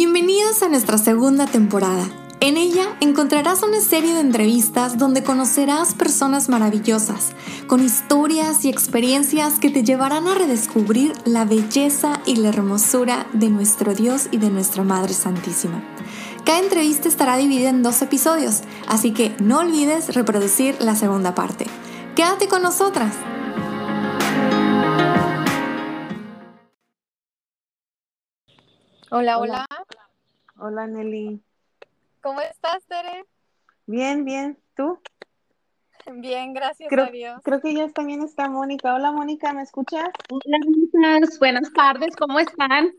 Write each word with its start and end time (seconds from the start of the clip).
Bienvenidos 0.00 0.62
a 0.62 0.68
nuestra 0.68 0.96
segunda 0.96 1.46
temporada. 1.46 2.08
En 2.38 2.56
ella 2.56 2.84
encontrarás 3.00 3.64
una 3.64 3.80
serie 3.80 4.14
de 4.14 4.20
entrevistas 4.20 4.96
donde 4.96 5.24
conocerás 5.24 5.92
personas 5.94 6.48
maravillosas, 6.48 7.32
con 7.66 7.84
historias 7.84 8.64
y 8.64 8.68
experiencias 8.68 9.58
que 9.58 9.70
te 9.70 9.82
llevarán 9.82 10.28
a 10.28 10.36
redescubrir 10.36 11.14
la 11.24 11.44
belleza 11.44 12.20
y 12.26 12.36
la 12.36 12.50
hermosura 12.50 13.26
de 13.32 13.48
nuestro 13.48 13.92
Dios 13.92 14.28
y 14.30 14.36
de 14.38 14.50
nuestra 14.50 14.84
Madre 14.84 15.14
Santísima. 15.14 15.82
Cada 16.44 16.60
entrevista 16.60 17.08
estará 17.08 17.36
dividida 17.36 17.70
en 17.70 17.82
dos 17.82 18.00
episodios, 18.00 18.60
así 18.86 19.12
que 19.12 19.34
no 19.40 19.58
olvides 19.58 20.14
reproducir 20.14 20.76
la 20.78 20.94
segunda 20.94 21.34
parte. 21.34 21.66
Quédate 22.14 22.46
con 22.46 22.62
nosotras. 22.62 23.16
Hola, 29.10 29.38
hola. 29.38 29.64
Hola, 29.70 29.97
Nelly. 30.58 31.40
¿Cómo 32.20 32.40
estás, 32.40 32.84
Tere? 32.86 33.24
Bien, 33.86 34.24
bien. 34.24 34.58
¿Tú? 34.76 34.98
Bien, 36.14 36.54
gracias 36.54 36.88
creo, 36.88 37.06
a 37.06 37.10
Dios. 37.10 37.40
Creo 37.44 37.60
que 37.60 37.74
ya 37.74 37.88
también 37.88 38.22
está 38.22 38.48
Mónica. 38.48 38.94
Hola, 38.94 39.12
Mónica, 39.12 39.52
¿me 39.52 39.62
escuchas? 39.62 40.08
Hola, 40.30 40.58
buenas 41.38 41.72
tardes, 41.74 42.16
¿cómo 42.16 42.38
están? 42.40 42.92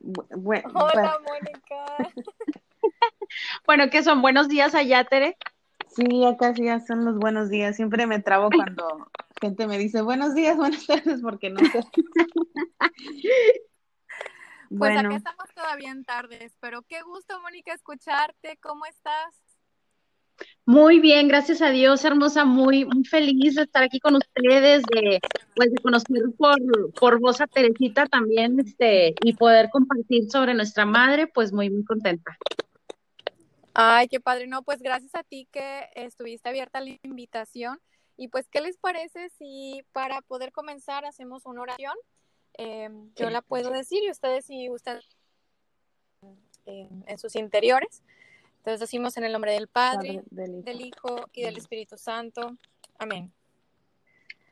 bueno, 0.00 0.68
Hola, 0.74 1.18
Mónica. 1.24 2.12
bueno, 3.66 3.90
¿qué 3.90 4.02
son? 4.02 4.20
Buenos 4.20 4.48
días 4.48 4.74
allá, 4.74 5.04
Tere. 5.04 5.36
Sí, 5.88 6.04
ya 6.20 6.36
casi 6.36 6.64
ya 6.64 6.80
son 6.80 7.04
los 7.04 7.18
buenos 7.18 7.48
días. 7.48 7.76
Siempre 7.76 8.06
me 8.06 8.20
trabo 8.20 8.50
cuando 8.50 9.10
gente 9.40 9.66
me 9.66 9.78
dice 9.78 10.02
buenos 10.02 10.34
días, 10.34 10.56
buenas 10.56 10.86
tardes, 10.86 11.20
porque 11.22 11.50
no 11.50 11.60
sé. 11.60 11.80
Pues 14.68 14.92
bueno. 14.92 15.08
acá 15.08 15.16
estamos 15.16 15.48
todavía 15.54 15.90
en 15.90 16.04
tardes, 16.04 16.54
pero 16.60 16.82
qué 16.82 17.00
gusto, 17.02 17.40
Mónica, 17.40 17.72
escucharte. 17.72 18.58
¿Cómo 18.60 18.84
estás? 18.86 19.34
Muy 20.66 21.00
bien, 21.00 21.26
gracias 21.26 21.62
a 21.62 21.70
Dios, 21.70 22.04
hermosa, 22.04 22.44
muy, 22.44 22.84
muy 22.84 23.04
feliz 23.04 23.54
de 23.54 23.62
estar 23.62 23.82
aquí 23.82 23.98
con 23.98 24.16
ustedes, 24.16 24.82
de, 24.82 25.18
pues, 25.56 25.72
de 25.72 25.82
conocer 25.82 26.22
por, 26.36 26.58
por 26.92 27.18
vos 27.18 27.40
a 27.40 27.46
Teresita 27.46 28.06
también, 28.06 28.60
este, 28.60 29.14
y 29.22 29.32
poder 29.32 29.70
compartir 29.70 30.30
sobre 30.30 30.54
nuestra 30.54 30.84
madre, 30.84 31.26
pues 31.26 31.52
muy, 31.52 31.70
muy 31.70 31.84
contenta. 31.84 32.36
Ay, 33.72 34.08
qué 34.08 34.20
padre, 34.20 34.46
no, 34.46 34.62
pues 34.62 34.80
gracias 34.82 35.14
a 35.14 35.22
ti 35.22 35.48
que 35.50 35.88
estuviste 35.94 36.48
abierta 36.48 36.78
a 36.78 36.82
la 36.82 36.98
invitación. 37.02 37.80
Y 38.16 38.28
pues, 38.28 38.48
¿qué 38.48 38.60
les 38.60 38.76
parece 38.76 39.30
si 39.30 39.82
para 39.92 40.20
poder 40.22 40.52
comenzar 40.52 41.04
hacemos 41.04 41.46
una 41.46 41.62
oración? 41.62 41.94
Eh, 42.58 42.90
yo 43.16 43.30
la 43.30 43.40
puedo 43.40 43.70
decir 43.70 44.02
y 44.04 44.10
ustedes 44.10 44.44
si 44.46 44.68
gustan 44.68 45.00
en, 46.66 47.04
en, 47.06 47.18
sus 47.18 47.34
interiores. 47.36 48.02
Entonces 48.58 48.80
decimos 48.80 49.16
en 49.16 49.24
el 49.24 49.32
nombre 49.32 49.52
del 49.52 49.68
Padre, 49.68 50.14
Padre 50.14 50.24
del, 50.30 50.64
del 50.64 50.80
Hijo 50.80 51.28
y 51.32 51.42
del 51.42 51.56
Espíritu 51.56 51.96
Santo. 51.96 52.56
Amén. 52.98 53.32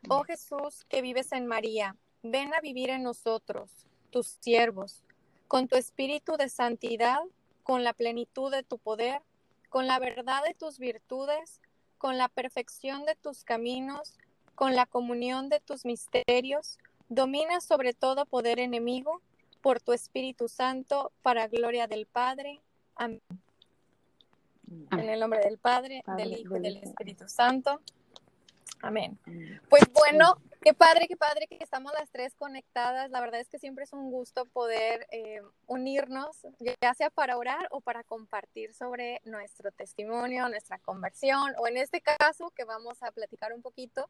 Oh 0.08 0.22
Jesús, 0.22 0.84
que 0.88 1.02
vives 1.02 1.32
en 1.32 1.46
María, 1.46 1.96
ven 2.22 2.54
a 2.54 2.60
vivir 2.60 2.90
en 2.90 3.02
nosotros, 3.02 3.86
tus 4.10 4.28
siervos, 4.28 5.02
con 5.48 5.66
tu 5.66 5.76
espíritu 5.76 6.36
de 6.36 6.48
santidad, 6.48 7.18
con 7.64 7.82
la 7.82 7.92
plenitud 7.92 8.52
de 8.52 8.62
tu 8.62 8.78
poder, 8.78 9.20
con 9.68 9.88
la 9.88 9.98
verdad 9.98 10.44
de 10.44 10.54
tus 10.54 10.78
virtudes, 10.78 11.60
con 11.98 12.18
la 12.18 12.28
perfección 12.28 13.04
de 13.04 13.16
tus 13.16 13.42
caminos, 13.42 14.16
con 14.54 14.76
la 14.76 14.86
comunión 14.86 15.48
de 15.48 15.60
tus 15.60 15.84
misterios, 15.84 16.78
Domina 17.08 17.60
sobre 17.60 17.94
todo 17.94 18.26
poder 18.26 18.58
enemigo 18.58 19.22
por 19.60 19.80
tu 19.80 19.92
Espíritu 19.92 20.48
Santo, 20.48 21.12
para 21.22 21.48
gloria 21.48 21.86
del 21.86 22.06
Padre. 22.06 22.60
Amén. 22.94 23.20
En 24.90 25.08
el 25.08 25.20
nombre 25.20 25.40
del 25.40 25.58
Padre, 25.58 26.02
Padre 26.04 26.24
del 26.24 26.38
Hijo 26.38 26.56
y 26.56 26.60
del. 26.60 26.76
Espíritu 26.78 27.28
Santo. 27.28 27.80
Amén. 28.82 29.18
Pues 29.68 29.84
bueno, 29.92 30.36
qué 30.62 30.74
padre, 30.74 31.08
qué 31.08 31.16
padre 31.16 31.46
que 31.46 31.58
estamos 31.60 31.92
las 31.98 32.10
tres 32.10 32.34
conectadas. 32.34 33.10
La 33.10 33.20
verdad 33.20 33.40
es 33.40 33.48
que 33.48 33.58
siempre 33.58 33.84
es 33.84 33.92
un 33.92 34.10
gusto 34.10 34.44
poder 34.44 35.06
eh, 35.10 35.40
unirnos, 35.66 36.46
ya 36.80 36.94
sea 36.94 37.10
para 37.10 37.38
orar 37.38 37.68
o 37.70 37.80
para 37.80 38.04
compartir 38.04 38.74
sobre 38.74 39.20
nuestro 39.24 39.72
testimonio, 39.72 40.48
nuestra 40.48 40.78
conversión, 40.78 41.54
o 41.58 41.66
en 41.66 41.78
este 41.78 42.00
caso 42.00 42.50
que 42.50 42.64
vamos 42.64 43.02
a 43.02 43.10
platicar 43.12 43.52
un 43.52 43.62
poquito 43.62 44.08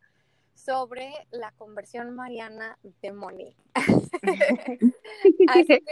sobre 0.56 1.12
la 1.31 1.53
conversión 1.53 2.15
mariana 2.15 2.78
de 2.83 3.12
Mónica. 3.12 3.62
así 5.49 5.67
que, 5.67 5.83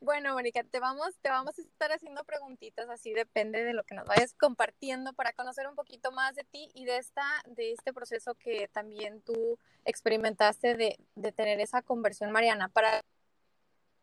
bueno, 0.00 0.32
Mónica, 0.34 0.62
te 0.62 0.78
vamos, 0.78 1.18
te 1.20 1.28
vamos 1.28 1.58
a 1.58 1.62
estar 1.62 1.92
haciendo 1.92 2.22
preguntitas, 2.24 2.88
así 2.88 3.12
depende 3.12 3.64
de 3.64 3.74
lo 3.74 3.82
que 3.84 3.96
nos 3.96 4.06
vayas 4.06 4.32
compartiendo 4.34 5.12
para 5.12 5.32
conocer 5.32 5.66
un 5.66 5.74
poquito 5.74 6.12
más 6.12 6.34
de 6.36 6.44
ti 6.44 6.70
y 6.74 6.84
de 6.84 6.98
esta, 6.98 7.26
de 7.46 7.72
este 7.72 7.92
proceso 7.92 8.34
que 8.36 8.68
también 8.68 9.20
tú 9.22 9.58
experimentaste 9.84 10.74
de, 10.74 10.98
de 11.16 11.32
tener 11.32 11.60
esa 11.60 11.82
conversión 11.82 12.30
mariana. 12.30 12.68
Para 12.68 13.02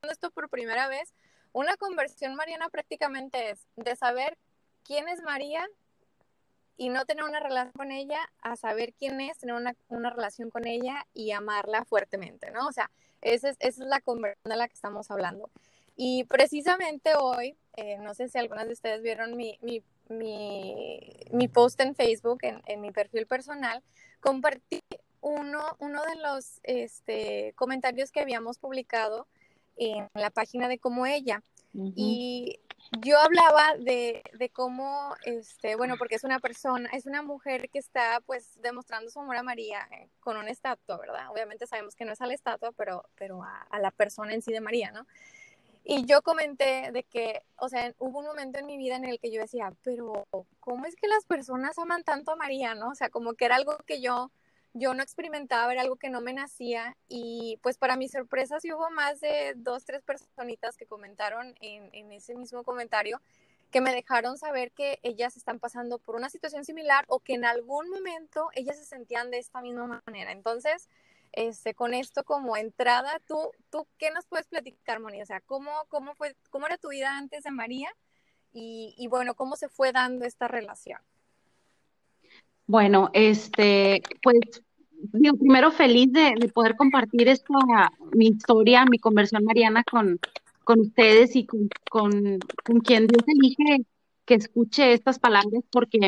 esto 0.03 0.29
por 0.31 0.49
primera 0.49 0.87
vez, 0.87 1.13
una 1.53 1.77
conversión 1.77 2.35
mariana 2.35 2.67
prácticamente 2.69 3.51
es 3.51 3.65
de 3.77 3.95
saber 3.95 4.37
quién 4.83 5.07
es 5.07 5.21
María 5.21 5.65
y 6.77 6.89
no 6.89 7.05
tener 7.05 7.23
una 7.23 7.39
relación 7.39 7.73
con 7.73 7.91
ella, 7.91 8.19
a 8.41 8.55
saber 8.55 8.93
quién 8.93 9.21
es, 9.21 9.37
tener 9.37 9.55
una, 9.55 9.75
una 9.89 10.09
relación 10.09 10.49
con 10.49 10.67
ella 10.67 11.05
y 11.13 11.31
amarla 11.31 11.85
fuertemente, 11.85 12.51
¿no? 12.51 12.67
O 12.67 12.71
sea, 12.71 12.91
esa 13.21 13.49
es, 13.49 13.57
esa 13.59 13.83
es 13.83 13.89
la 13.89 14.01
conversión 14.01 14.49
de 14.49 14.57
la 14.57 14.67
que 14.67 14.73
estamos 14.73 15.09
hablando. 15.09 15.49
Y 15.95 16.25
precisamente 16.25 17.15
hoy, 17.15 17.55
eh, 17.77 17.97
no 17.99 18.13
sé 18.13 18.27
si 18.27 18.37
algunas 18.37 18.67
de 18.67 18.73
ustedes 18.73 19.01
vieron 19.01 19.37
mi, 19.37 19.57
mi, 19.61 19.81
mi, 20.09 21.23
mi 21.31 21.47
post 21.47 21.79
en 21.79 21.95
Facebook, 21.95 22.39
en, 22.41 22.61
en, 22.65 22.81
mi 22.81 22.91
perfil 22.91 23.25
personal, 23.25 23.81
compartí 24.19 24.81
uno, 25.21 25.61
uno 25.79 26.03
de 26.03 26.15
los 26.17 26.59
este, 26.63 27.53
comentarios 27.55 28.11
que 28.11 28.19
habíamos 28.19 28.59
publicado 28.59 29.27
en 29.77 30.07
la 30.13 30.29
página 30.29 30.67
de 30.67 30.79
Como 30.79 31.05
Ella. 31.05 31.41
Uh 31.73 31.85
-huh. 31.85 31.93
Y 31.95 32.59
yo 33.01 33.19
hablaba 33.19 33.75
de, 33.77 34.23
de, 34.33 34.49
cómo, 34.49 35.15
este, 35.25 35.75
bueno, 35.75 35.95
porque 35.97 36.15
es 36.15 36.23
una 36.23 36.39
persona, 36.39 36.89
es 36.93 37.05
una 37.05 37.21
mujer 37.21 37.69
que 37.69 37.79
está 37.79 38.21
pues 38.25 38.59
demostrando 38.61 39.09
su 39.09 39.19
amor 39.19 39.37
a 39.37 39.43
María 39.43 39.87
eh, 39.91 40.09
con 40.19 40.37
una 40.37 40.51
estatua, 40.51 40.97
¿verdad? 40.97 41.29
Obviamente 41.31 41.67
sabemos 41.67 41.95
que 41.95 42.05
no 42.05 42.13
es 42.13 42.21
a 42.21 42.27
la 42.27 42.33
estatua, 42.33 42.71
pero, 42.73 43.03
pero 43.15 43.43
a, 43.43 43.67
a, 43.69 43.79
la 43.79 43.91
persona 43.91 44.33
en 44.33 44.41
sí 44.41 44.51
de 44.51 44.61
María, 44.61 44.91
¿no? 44.91 45.05
Y 45.87 46.05
yo 46.05 46.23
comenté 46.23 46.91
de 46.91 47.03
que, 47.03 47.43
o 47.57 47.69
sea, 47.69 47.93
hubo 47.99 48.19
un 48.19 48.25
momento 48.25 48.57
en 48.57 48.65
mi 48.65 48.75
vida 48.75 48.95
en 48.95 49.05
el 49.05 49.19
que 49.19 49.31
yo 49.31 49.39
decía, 49.39 49.71
pero 49.83 50.27
¿cómo 50.59 50.85
es 50.87 50.95
que 50.95 51.07
las 51.07 51.25
personas 51.25 51.77
aman 51.77 52.03
tanto 52.03 52.31
a 52.31 52.35
María, 52.35 52.73
no? 52.73 52.89
O 52.89 52.95
sea, 52.95 53.09
como 53.09 53.35
que 53.35 53.45
era 53.45 53.55
algo 53.55 53.77
que 53.85 54.01
yo, 54.01 54.31
yo 54.75 54.93
no 54.93 55.01
experimentaba, 55.01 55.71
era 55.71 55.81
algo 55.81 55.95
que 55.95 56.09
no 56.09 56.19
me 56.19 56.33
nacía 56.33 56.97
y 57.07 57.57
pues 57.63 57.77
para 57.77 57.95
mi 57.95 58.09
sorpresa 58.09 58.59
sí 58.59 58.73
hubo 58.73 58.89
más 58.91 59.21
de 59.21 59.53
dos, 59.55 59.85
tres 59.85 60.03
personitas 60.03 60.75
que 60.75 60.85
comentaron 60.85 61.55
en, 61.61 61.89
en 61.93 62.11
ese 62.11 62.35
mismo 62.35 62.61
comentario 62.63 63.21
que 63.71 63.79
me 63.79 63.93
dejaron 63.93 64.37
saber 64.37 64.73
que 64.73 64.99
ellas 65.01 65.37
están 65.37 65.59
pasando 65.59 65.97
por 65.97 66.15
una 66.15 66.29
situación 66.29 66.65
similar 66.65 67.05
o 67.07 67.19
que 67.19 67.35
en 67.35 67.45
algún 67.45 67.89
momento 67.89 68.49
ellas 68.53 68.77
se 68.77 68.83
sentían 68.83 69.31
de 69.31 69.39
esta 69.39 69.61
misma 69.61 70.01
manera. 70.05 70.33
Entonces, 70.33 70.89
este, 71.31 71.73
con 71.73 71.93
esto 71.93 72.25
como 72.25 72.57
entrada, 72.57 73.21
¿tú, 73.27 73.51
tú 73.69 73.87
qué 73.97 74.11
nos 74.11 74.25
puedes 74.25 74.47
platicar, 74.47 74.99
Moni? 74.99 75.21
O 75.21 75.25
sea, 75.25 75.39
¿cómo, 75.39 75.71
cómo, 75.87 76.15
fue, 76.15 76.35
¿cómo 76.49 76.65
era 76.65 76.77
tu 76.77 76.89
vida 76.89 77.17
antes 77.17 77.43
de 77.43 77.51
María? 77.51 77.89
Y, 78.53 78.93
y 78.97 79.07
bueno, 79.07 79.35
¿cómo 79.35 79.55
se 79.55 79.69
fue 79.69 79.93
dando 79.93 80.25
esta 80.25 80.49
relación? 80.49 80.99
Bueno, 82.67 83.09
este, 83.13 84.01
pues, 84.23 84.63
primero 85.11 85.71
feliz 85.71 86.11
de, 86.11 86.33
de, 86.39 86.47
poder 86.49 86.75
compartir 86.75 87.27
esta, 87.27 87.91
mi 88.13 88.27
historia, 88.27 88.85
mi 88.85 88.99
conversión 88.99 89.43
mariana 89.43 89.83
con, 89.83 90.19
ustedes 90.79 91.35
y 91.35 91.45
con, 91.45 91.69
quien 92.83 93.07
Dios 93.07 93.23
elige 93.27 93.85
que 94.25 94.35
escuche 94.35 94.93
estas 94.93 95.19
palabras, 95.19 95.63
porque 95.71 95.99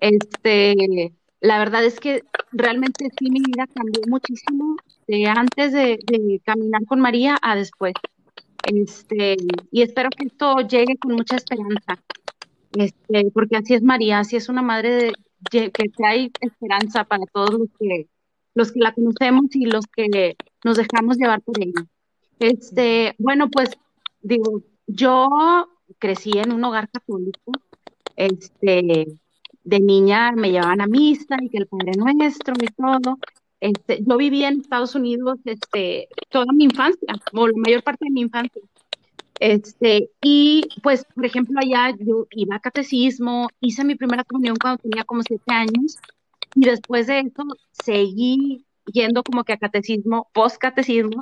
este, 0.00 1.12
la 1.40 1.58
verdad 1.58 1.84
es 1.84 2.00
que 2.00 2.22
realmente 2.52 3.08
sí 3.18 3.30
mi 3.30 3.40
vida 3.40 3.66
cambió 3.74 4.02
muchísimo 4.08 4.76
de 5.06 5.26
antes 5.26 5.72
de, 5.72 5.98
caminar 6.44 6.84
con 6.86 7.00
María 7.00 7.36
a 7.42 7.56
después. 7.56 7.94
Este, 8.64 9.36
y 9.70 9.82
espero 9.82 10.10
que 10.10 10.26
esto 10.26 10.56
llegue 10.60 10.96
con 10.96 11.14
mucha 11.14 11.36
esperanza. 11.36 12.02
Este, 12.72 13.30
porque 13.32 13.56
así 13.56 13.74
es 13.74 13.82
María, 13.82 14.18
así 14.18 14.36
es 14.36 14.48
una 14.48 14.62
madre 14.62 15.12
de, 15.52 15.70
que 15.70 15.88
trae 15.96 16.30
esperanza 16.40 17.04
para 17.04 17.24
todos 17.32 17.52
los 17.52 17.68
que, 17.78 18.08
los 18.56 18.72
que 18.72 18.80
la 18.80 18.92
conocemos 18.92 19.54
y 19.54 19.66
los 19.66 19.86
que 19.86 20.34
nos 20.64 20.78
dejamos 20.78 21.18
llevar 21.18 21.42
por 21.42 21.62
ella. 21.62 21.86
Este, 22.38 23.14
bueno, 23.18 23.48
pues 23.50 23.70
digo, 24.22 24.62
yo 24.86 25.28
crecí 25.98 26.32
en 26.34 26.52
un 26.52 26.64
hogar 26.64 26.88
católico, 26.90 27.52
este, 28.16 29.06
de 29.62 29.80
niña 29.80 30.32
me 30.32 30.50
llevaban 30.50 30.80
a 30.80 30.86
misa 30.86 31.36
y 31.42 31.50
que 31.50 31.58
el 31.58 31.66
Padre 31.66 31.92
Nuestro 31.98 32.54
y 32.58 32.66
todo. 32.68 33.18
Este, 33.60 34.02
yo 34.02 34.16
viví 34.16 34.42
en 34.44 34.60
Estados 34.60 34.94
Unidos 34.94 35.38
este, 35.44 36.08
toda 36.30 36.46
mi 36.54 36.64
infancia, 36.64 37.14
o 37.32 37.48
la 37.48 37.52
mayor 37.56 37.82
parte 37.82 38.06
de 38.06 38.10
mi 38.10 38.22
infancia. 38.22 38.62
Este, 39.38 40.08
y 40.22 40.66
pues, 40.82 41.04
por 41.14 41.26
ejemplo, 41.26 41.60
allá 41.60 41.94
yo 41.98 42.26
iba 42.30 42.56
a 42.56 42.60
catecismo, 42.60 43.48
hice 43.60 43.84
mi 43.84 43.96
primera 43.96 44.24
comunión 44.24 44.56
cuando 44.56 44.78
tenía 44.78 45.04
como 45.04 45.22
siete 45.22 45.52
años, 45.52 45.98
y 46.56 46.64
después 46.64 47.06
de 47.06 47.20
eso 47.20 47.44
seguí 47.70 48.64
yendo 48.86 49.22
como 49.22 49.44
que 49.44 49.52
a 49.52 49.58
catecismo, 49.58 50.28
post 50.32 50.56
catecismo. 50.56 51.20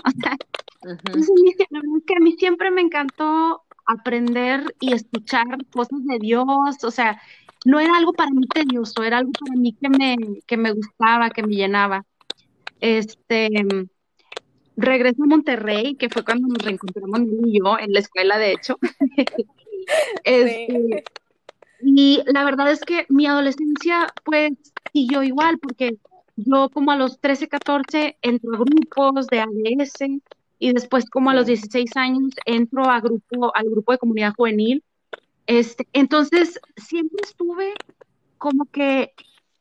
Entonces, 0.83 1.31
la 1.71 1.81
verdad 1.81 1.97
es 1.99 2.05
que 2.07 2.15
a 2.15 2.21
mí 2.21 2.33
siempre 2.39 2.71
me 2.71 2.83
encantó 2.83 3.63
aprender 3.87 4.75
y 4.81 4.93
escuchar 4.93 5.45
cosas 5.73 6.05
de 6.05 6.19
Dios, 6.19 6.47
o 6.83 6.91
sea, 6.91 7.21
no 7.65 7.81
era 7.81 7.97
algo 7.97 8.13
para 8.13 8.31
mí 8.31 8.47
tedioso, 8.47 9.03
era 9.03 9.19
algo 9.19 9.33
para 9.33 9.59
mí 9.59 9.73
que 9.73 9.89
me, 9.89 10.17
que 10.47 10.57
me 10.57 10.73
gustaba, 10.73 11.31
que 11.31 11.43
me 11.43 11.55
llenaba. 11.55 12.05
Este, 12.81 13.49
regreso 14.77 15.23
a 15.25 15.27
Monterrey, 15.27 15.97
que 15.97 16.11
fue 16.11 16.25
cuando 16.25 16.49
nos 16.49 16.63
reencontramos 16.63 17.21
y 17.23 17.59
yo 17.59 17.79
en 17.79 17.93
la 17.93 18.01
escuela, 18.01 18.39
de 18.39 18.53
hecho. 18.53 18.79
Este, 20.25 21.05
y 21.85 22.23
la 22.27 22.45
verdad 22.45 22.71
es 22.71 22.81
que 22.81 23.07
mi 23.09 23.27
adolescencia, 23.27 24.07
pues, 24.25 24.53
siguió 24.93 25.23
igual, 25.23 25.59
porque 25.59 25.99
yo 26.37 26.69
como 26.71 26.91
a 26.91 26.97
los 26.97 27.21
13, 27.21 27.49
14 27.49 28.17
entro 28.23 28.55
a 28.55 28.59
grupos 28.59 29.27
de 29.29 29.41
ADS 29.41 30.21
y 30.59 30.73
después 30.73 31.09
como 31.09 31.31
a 31.31 31.35
los 31.35 31.47
16 31.47 31.97
años 31.97 32.33
entro 32.47 32.89
a 32.89 33.01
grupo, 33.01 33.55
al 33.55 33.71
grupo 33.71 33.93
de 33.93 33.99
comunidad 33.99 34.35
juvenil. 34.35 34.83
Este, 35.47 35.87
entonces, 35.93 36.59
siempre 36.77 37.19
estuve 37.23 37.75
como 38.39 38.65
que 38.67 39.13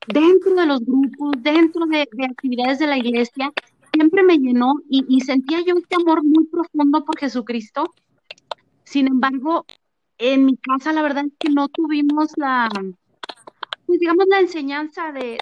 dentro 0.07 0.55
de 0.55 0.65
los 0.65 0.81
grupos, 0.85 1.31
dentro 1.39 1.85
de, 1.85 2.07
de 2.11 2.25
actividades 2.25 2.79
de 2.79 2.87
la 2.87 2.97
iglesia, 2.97 3.51
siempre 3.93 4.23
me 4.23 4.37
llenó 4.37 4.75
y, 4.89 5.21
sentía 5.21 5.61
yo 5.61 5.75
este 5.77 5.95
amor 5.95 6.23
muy 6.23 6.45
profundo 6.45 7.05
por 7.05 7.17
Jesucristo. 7.17 7.93
Sin 8.83 9.07
embargo, 9.07 9.65
en 10.17 10.45
mi 10.45 10.57
casa 10.57 10.93
la 10.93 11.01
verdad 11.01 11.25
es 11.25 11.33
que 11.39 11.49
no 11.49 11.67
tuvimos 11.67 12.31
la, 12.37 12.69
pues 13.85 13.99
digamos, 13.99 14.25
la 14.27 14.39
enseñanza 14.39 15.11
de, 15.11 15.37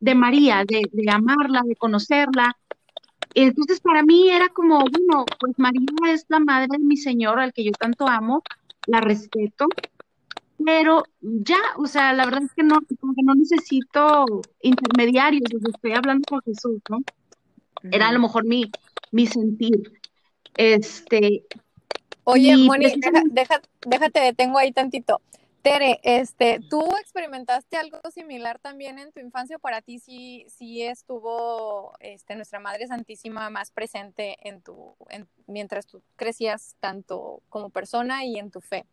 de, 0.00 0.14
María, 0.14 0.64
de, 0.66 0.82
amarla, 1.10 1.62
de 1.64 1.76
conocerla. 1.76 2.56
Entonces 3.34 3.80
para 3.80 4.02
mí 4.02 4.30
era 4.30 4.48
como, 4.48 4.78
bueno, 4.78 5.24
pues 5.38 5.54
María 5.58 5.80
es 6.08 6.26
la 6.28 6.40
madre 6.40 6.68
de 6.70 6.78
mi 6.78 6.96
Señor, 6.96 7.38
al 7.38 7.52
que 7.52 7.64
yo 7.64 7.72
tanto 7.72 8.08
amo, 8.08 8.42
la 8.86 9.00
respeto, 9.00 9.68
pero 10.64 11.04
ya, 11.20 11.58
o 11.76 11.86
sea, 11.86 12.12
la 12.12 12.24
verdad 12.24 12.42
es 12.42 12.52
que 12.54 12.62
no, 12.62 12.80
como 13.00 13.14
que 13.14 13.22
no 13.22 13.34
necesito 13.34 14.24
intermediarios, 14.60 15.44
estoy 15.74 15.92
hablando 15.92 16.24
con 16.28 16.40
Jesús, 16.42 16.80
¿no? 16.88 16.98
Era 17.90 18.08
a 18.08 18.12
lo 18.12 18.18
mejor 18.18 18.44
mi, 18.44 18.70
mi 19.12 19.26
sentir. 19.26 19.92
Este. 20.56 21.44
Oye, 22.30 22.58
Moni, 22.58 22.84
déjate, 23.86 24.20
detengo 24.20 24.58
ahí 24.58 24.70
tantito. 24.70 25.22
Tere, 25.62 25.98
este, 26.02 26.60
¿tú 26.68 26.84
experimentaste 27.00 27.78
algo 27.78 27.98
similar 28.12 28.58
también 28.58 28.98
en 28.98 29.12
tu 29.12 29.20
infancia? 29.20 29.58
¿Para 29.58 29.80
ti 29.80 29.98
sí, 29.98 30.44
sí 30.46 30.82
estuvo 30.82 31.94
este, 32.00 32.36
nuestra 32.36 32.60
Madre 32.60 32.86
Santísima 32.86 33.48
más 33.48 33.70
presente 33.70 34.36
en 34.46 34.60
tu, 34.60 34.94
mientras 35.46 35.86
tú 35.86 36.02
crecías 36.16 36.76
tanto 36.80 37.40
como 37.48 37.70
persona 37.70 38.26
y 38.26 38.38
en 38.38 38.50
tu 38.50 38.60
fe? 38.60 38.84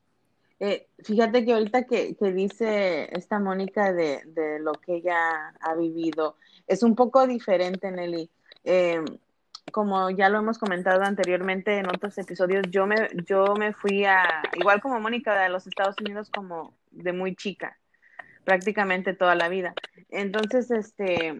Eh, 0.61 0.87
fíjate 1.03 1.43
que 1.43 1.53
ahorita 1.53 1.83
que, 1.83 2.15
dice 2.33 3.09
esta 3.11 3.39
Mónica 3.39 3.91
de, 3.91 4.21
lo 4.61 4.71
que 4.75 4.95
ella 4.95 5.49
ha 5.59 5.75
vivido, 5.75 6.37
es 6.67 6.83
un 6.83 6.95
poco 6.95 7.27
diferente, 7.27 7.91
Nelly. 7.91 8.29
Eh, 8.63 9.03
como 9.71 10.09
ya 10.09 10.29
lo 10.29 10.39
hemos 10.39 10.57
comentado 10.57 11.03
anteriormente 11.03 11.77
en 11.77 11.87
otros 11.87 12.17
episodios, 12.17 12.65
yo 12.69 12.85
me, 12.85 13.09
yo 13.25 13.55
me 13.55 13.73
fui 13.73 14.05
a, 14.05 14.43
igual 14.59 14.81
como 14.81 14.99
Mónica, 14.99 15.39
de 15.39 15.49
los 15.49 15.67
Estados 15.67 15.95
Unidos 15.99 16.29
como 16.29 16.73
de 16.91 17.13
muy 17.13 17.35
chica, 17.35 17.77
prácticamente 18.43 19.13
toda 19.13 19.35
la 19.35 19.49
vida. 19.49 19.73
Entonces, 20.09 20.71
este, 20.71 21.39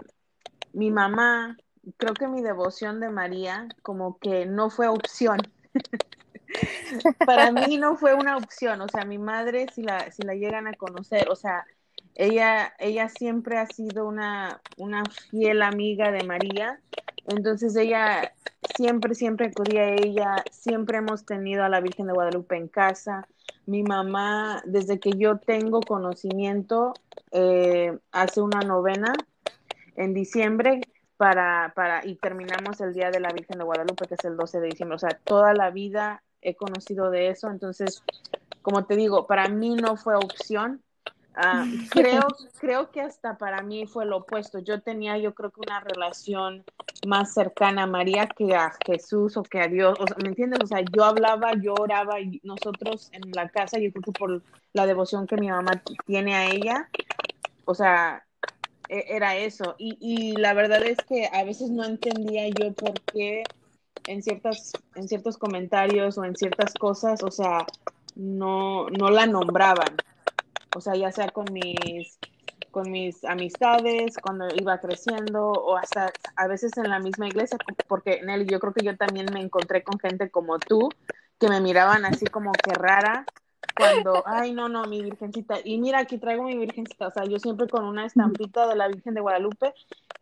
mi 0.73 0.91
mamá, 0.91 1.57
creo 1.97 2.13
que 2.13 2.27
mi 2.27 2.41
devoción 2.41 2.99
de 2.99 3.09
María 3.09 3.67
como 3.81 4.17
que 4.19 4.45
no 4.45 4.69
fue 4.69 4.87
opción. 4.87 5.37
para 7.25 7.51
mí 7.51 7.77
no 7.77 7.97
fue 7.97 8.13
una 8.13 8.37
opción, 8.37 8.81
o 8.81 8.87
sea, 8.87 9.05
mi 9.05 9.17
madre, 9.17 9.67
si 9.73 9.83
la, 9.83 10.11
si 10.11 10.23
la 10.23 10.35
llegan 10.35 10.67
a 10.67 10.73
conocer, 10.73 11.29
o 11.29 11.35
sea, 11.35 11.65
ella, 12.15 12.73
ella 12.79 13.09
siempre 13.09 13.57
ha 13.57 13.65
sido 13.65 14.07
una, 14.07 14.61
una 14.77 15.03
fiel 15.29 15.61
amiga 15.61 16.11
de 16.11 16.23
María, 16.23 16.79
entonces 17.27 17.75
ella 17.75 18.33
siempre, 18.75 19.15
siempre 19.15 19.47
acudía 19.47 19.81
a 19.81 19.93
ella, 19.93 20.43
siempre 20.51 20.97
hemos 20.97 21.25
tenido 21.25 21.63
a 21.63 21.69
la 21.69 21.81
Virgen 21.81 22.07
de 22.07 22.13
Guadalupe 22.13 22.55
en 22.55 22.67
casa. 22.67 23.27
Mi 23.65 23.83
mamá, 23.83 24.61
desde 24.65 24.99
que 24.99 25.11
yo 25.11 25.37
tengo 25.37 25.81
conocimiento, 25.81 26.93
eh, 27.31 27.97
hace 28.11 28.41
una 28.41 28.59
novena 28.61 29.13
en 29.95 30.13
diciembre 30.13 30.81
para, 31.17 31.73
para, 31.75 32.05
y 32.05 32.15
terminamos 32.15 32.79
el 32.81 32.93
Día 32.93 33.09
de 33.09 33.19
la 33.19 33.29
Virgen 33.29 33.57
de 33.57 33.65
Guadalupe, 33.65 34.07
que 34.07 34.15
es 34.15 34.25
el 34.25 34.37
12 34.37 34.59
de 34.59 34.67
diciembre. 34.67 34.95
O 34.95 34.99
sea, 34.99 35.17
toda 35.23 35.53
la 35.53 35.71
vida 35.71 36.23
he 36.41 36.55
conocido 36.55 37.09
de 37.09 37.29
eso, 37.29 37.49
entonces, 37.49 38.03
como 38.61 38.85
te 38.85 38.95
digo, 38.95 39.25
para 39.25 39.47
mí 39.47 39.75
no 39.75 39.97
fue 39.97 40.15
opción. 40.15 40.83
Ah, 41.33 41.65
creo, 41.91 42.27
creo 42.59 42.91
que 42.91 43.01
hasta 43.01 43.37
para 43.37 43.63
mí 43.63 43.87
fue 43.87 44.05
lo 44.05 44.17
opuesto. 44.17 44.59
Yo 44.59 44.81
tenía, 44.81 45.17
yo 45.17 45.33
creo 45.33 45.51
que 45.51 45.61
una 45.61 45.79
relación 45.79 46.63
más 47.05 47.33
cercana 47.33 47.83
a 47.83 47.87
María 47.87 48.27
que 48.27 48.55
a 48.55 48.73
Jesús 48.85 49.37
o 49.37 49.43
que 49.43 49.61
a 49.61 49.67
Dios. 49.67 49.97
O 49.99 50.07
sea, 50.07 50.17
¿Me 50.21 50.29
entiendes? 50.29 50.59
O 50.63 50.67
sea, 50.67 50.81
yo 50.81 51.03
hablaba, 51.03 51.53
yo 51.61 51.73
oraba 51.73 52.19
y 52.19 52.39
nosotros 52.43 53.09
en 53.13 53.31
la 53.31 53.49
casa, 53.49 53.79
yo 53.79 53.91
creo 53.91 54.03
que 54.03 54.11
por 54.11 54.41
la 54.73 54.85
devoción 54.85 55.27
que 55.27 55.37
mi 55.37 55.49
mamá 55.49 55.81
tiene 56.05 56.35
a 56.35 56.47
ella, 56.47 56.89
o 57.65 57.75
sea, 57.75 58.25
e, 58.89 59.05
era 59.09 59.35
eso. 59.35 59.75
Y, 59.77 59.97
y 59.99 60.35
la 60.37 60.53
verdad 60.53 60.83
es 60.83 60.97
que 61.07 61.29
a 61.31 61.43
veces 61.43 61.69
no 61.69 61.83
entendía 61.83 62.47
yo 62.49 62.73
por 62.73 62.99
qué 63.13 63.43
en 64.07 64.21
ciertas, 64.21 64.73
en 64.95 65.07
ciertos 65.07 65.37
comentarios 65.37 66.17
o 66.17 66.25
en 66.25 66.35
ciertas 66.35 66.73
cosas, 66.73 67.23
o 67.23 67.31
sea, 67.31 67.65
no, 68.15 68.89
no 68.89 69.09
la 69.09 69.25
nombraban. 69.25 69.95
O 70.75 70.81
sea, 70.81 70.95
ya 70.95 71.11
sea 71.11 71.29
con 71.29 71.45
mis, 71.51 72.19
con 72.75 72.91
mis 72.91 73.23
amistades, 73.23 74.17
cuando 74.21 74.47
iba 74.53 74.81
creciendo, 74.81 75.47
o 75.47 75.77
hasta 75.77 76.11
a 76.35 76.47
veces 76.47 76.75
en 76.75 76.89
la 76.89 76.99
misma 76.99 77.25
iglesia, 77.25 77.57
porque 77.87 78.19
Nelly, 78.21 78.47
yo 78.47 78.59
creo 78.59 78.73
que 78.73 78.83
yo 78.83 78.97
también 78.97 79.27
me 79.33 79.39
encontré 79.39 79.81
con 79.81 79.97
gente 79.97 80.29
como 80.29 80.59
tú, 80.59 80.89
que 81.39 81.47
me 81.47 81.61
miraban 81.61 82.03
así 82.03 82.25
como 82.25 82.51
que 82.51 82.73
rara, 82.73 83.23
cuando, 83.77 84.23
ay, 84.27 84.51
no, 84.51 84.67
no, 84.67 84.83
mi 84.87 85.01
virgencita, 85.01 85.55
y 85.63 85.77
mira, 85.77 85.99
aquí 85.99 86.17
traigo 86.17 86.43
mi 86.43 86.57
virgencita, 86.57 87.07
o 87.07 87.11
sea, 87.11 87.23
yo 87.23 87.39
siempre 87.39 87.69
con 87.69 87.85
una 87.85 88.05
estampita 88.05 88.67
de 88.67 88.75
la 88.75 88.89
Virgen 88.89 89.13
de 89.13 89.21
Guadalupe, 89.21 89.73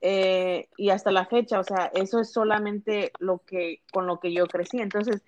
eh, 0.01 0.67
y 0.77 0.91
hasta 0.91 1.09
la 1.09 1.25
fecha, 1.25 1.59
o 1.59 1.63
sea, 1.63 1.89
eso 1.95 2.19
es 2.19 2.31
solamente 2.31 3.13
lo 3.17 3.39
que, 3.39 3.81
con 3.91 4.05
lo 4.05 4.19
que 4.19 4.31
yo 4.31 4.45
crecí, 4.45 4.77
entonces, 4.77 5.23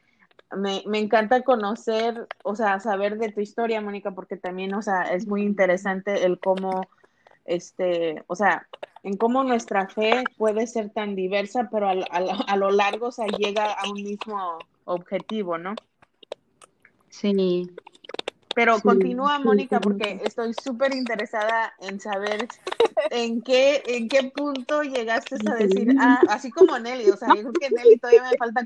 me, 0.56 0.84
me 0.86 1.00
encanta 1.00 1.42
conocer, 1.42 2.28
o 2.44 2.56
sea, 2.56 2.80
saber 2.80 3.18
de 3.18 3.32
tu 3.32 3.42
historia, 3.42 3.82
Mónica, 3.82 4.12
porque 4.12 4.38
también, 4.38 4.76
o 4.76 4.84
sea, 4.84 5.02
es 5.02 5.26
muy 5.26 5.42
interesante 5.42 6.24
el 6.24 6.40
cómo, 6.40 6.88
este, 7.46 8.24
o 8.28 8.36
sea, 8.36 8.68
en 9.04 9.18
cómo 9.18 9.44
nuestra 9.44 9.88
fe 9.88 10.24
puede 10.38 10.68
ser 10.68 10.90
tan 10.90 11.16
diversa, 11.16 11.70
pero 11.72 11.90
a, 11.90 11.94
a 12.48 12.58
lo 12.58 12.72
largo, 12.72 13.08
o 13.08 13.12
sea, 13.12 13.28
llega 13.28 13.72
a 13.72 13.90
un 13.90 14.04
mismo 14.04 14.60
objetivo, 14.86 15.58
¿no? 15.58 15.76
Sí, 17.10 17.34
pero 18.56 18.80
continúa, 18.82 19.38
Mónica, 19.38 19.82
porque 19.82 20.22
estoy 20.24 20.54
súper 20.54 20.94
interesada 20.94 21.74
en 21.82 22.00
saber 22.00 22.48
en 23.12 23.42
qué, 23.42 23.84
en 23.86 24.08
qué 24.08 24.32
punto 24.34 24.82
llegaste 24.82 25.36
a 25.46 25.56
decir, 25.56 25.94
ah, 26.00 26.22
así 26.30 26.50
como 26.52 26.80
Nelly, 26.80 27.10
o 27.10 27.18
sea, 27.18 27.36
yo 27.36 27.42
creo 27.42 27.52
que 27.52 27.70
Nelly 27.70 27.98
todavía 27.98 28.24
me 28.24 28.38
falta 28.38 28.66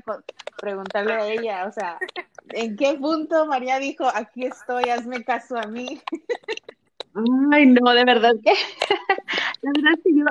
preguntarle 0.60 1.12
a 1.12 1.26
ella, 1.26 1.66
o 1.66 1.72
sea, 1.72 1.98
¿en 2.50 2.76
qué 2.76 2.94
punto 2.94 3.46
María 3.46 3.80
dijo, 3.80 4.06
aquí 4.14 4.46
estoy, 4.46 4.84
hazme 4.84 5.24
caso 5.24 5.58
a 5.58 5.66
mí? 5.66 6.00
Ay, 7.52 7.66
no, 7.66 7.92
de 7.92 8.04
verdad 8.04 8.32
que, 8.42 8.52
la 9.62 9.72
verdad 9.74 9.92
es 9.96 10.04
que 10.04 10.14
yo, 10.14 10.24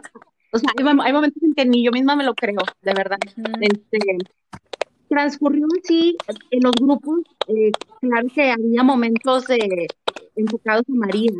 o 0.52 0.58
sea, 0.58 0.70
hay, 0.78 1.14
momentos 1.14 1.44
en 1.44 1.54
que 1.54 1.66
ni 1.66 1.84
yo 1.84 1.92
misma 1.92 2.16
me 2.16 2.24
lo 2.24 2.34
creo, 2.34 2.62
de 2.82 2.94
verdad. 2.94 3.18
Este, 3.62 4.00
transcurrió 5.08 5.68
así 5.82 6.16
en 6.52 6.64
los 6.64 6.74
grupos, 6.74 7.22
eh, 7.48 7.72
claro 8.00 8.28
que 8.34 8.52
había 8.52 8.84
momentos 8.84 9.46
enfocados 10.36 10.84
a 10.88 10.96
María. 10.96 11.32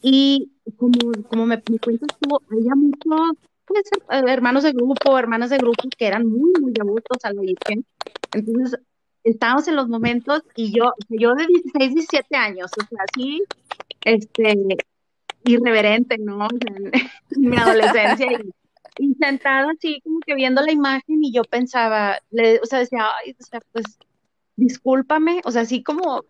Y 0.00 0.52
como, 0.76 0.98
como 1.28 1.46
me, 1.46 1.62
me 1.70 1.78
cuentas 1.78 2.08
tú, 2.20 2.38
había 2.50 2.74
muchos 2.74 3.38
pues, 3.66 3.82
hermanos 4.10 4.62
de 4.62 4.72
grupo, 4.72 5.18
hermanas 5.18 5.50
de 5.50 5.58
grupo 5.58 5.82
que 5.96 6.06
eran 6.06 6.28
muy, 6.28 6.52
muy 6.60 6.72
devotos 6.72 7.24
a 7.24 7.32
la 7.32 7.40
Virgen. 7.40 7.84
Entonces, 8.32 8.78
estábamos 9.24 9.66
en 9.68 9.76
los 9.76 9.88
momentos 9.88 10.42
y 10.54 10.76
yo, 10.76 10.92
yo 11.08 11.34
de 11.34 11.46
16, 11.46 11.94
17 11.94 12.36
años, 12.36 12.70
o 12.78 12.86
sea, 12.86 12.98
así, 13.08 13.42
este, 14.04 14.56
irreverente, 15.44 16.18
¿no? 16.18 16.48
en, 16.66 16.90
mi 17.36 17.56
adolescencia. 17.56 18.32
Y, 18.32 18.50
y 18.98 19.14
sentada 19.14 19.72
así 19.76 20.00
como 20.02 20.20
que 20.20 20.34
viendo 20.34 20.62
la 20.62 20.72
imagen 20.72 21.24
y 21.24 21.32
yo 21.32 21.42
pensaba, 21.42 22.18
le, 22.30 22.60
o 22.60 22.66
sea, 22.66 22.78
decía, 22.80 23.06
ay, 23.24 23.34
o 23.38 23.44
sea, 23.44 23.60
pues 23.72 23.84
discúlpame, 24.56 25.40
o 25.44 25.50
sea, 25.50 25.62
así 25.62 25.82
como, 25.82 26.24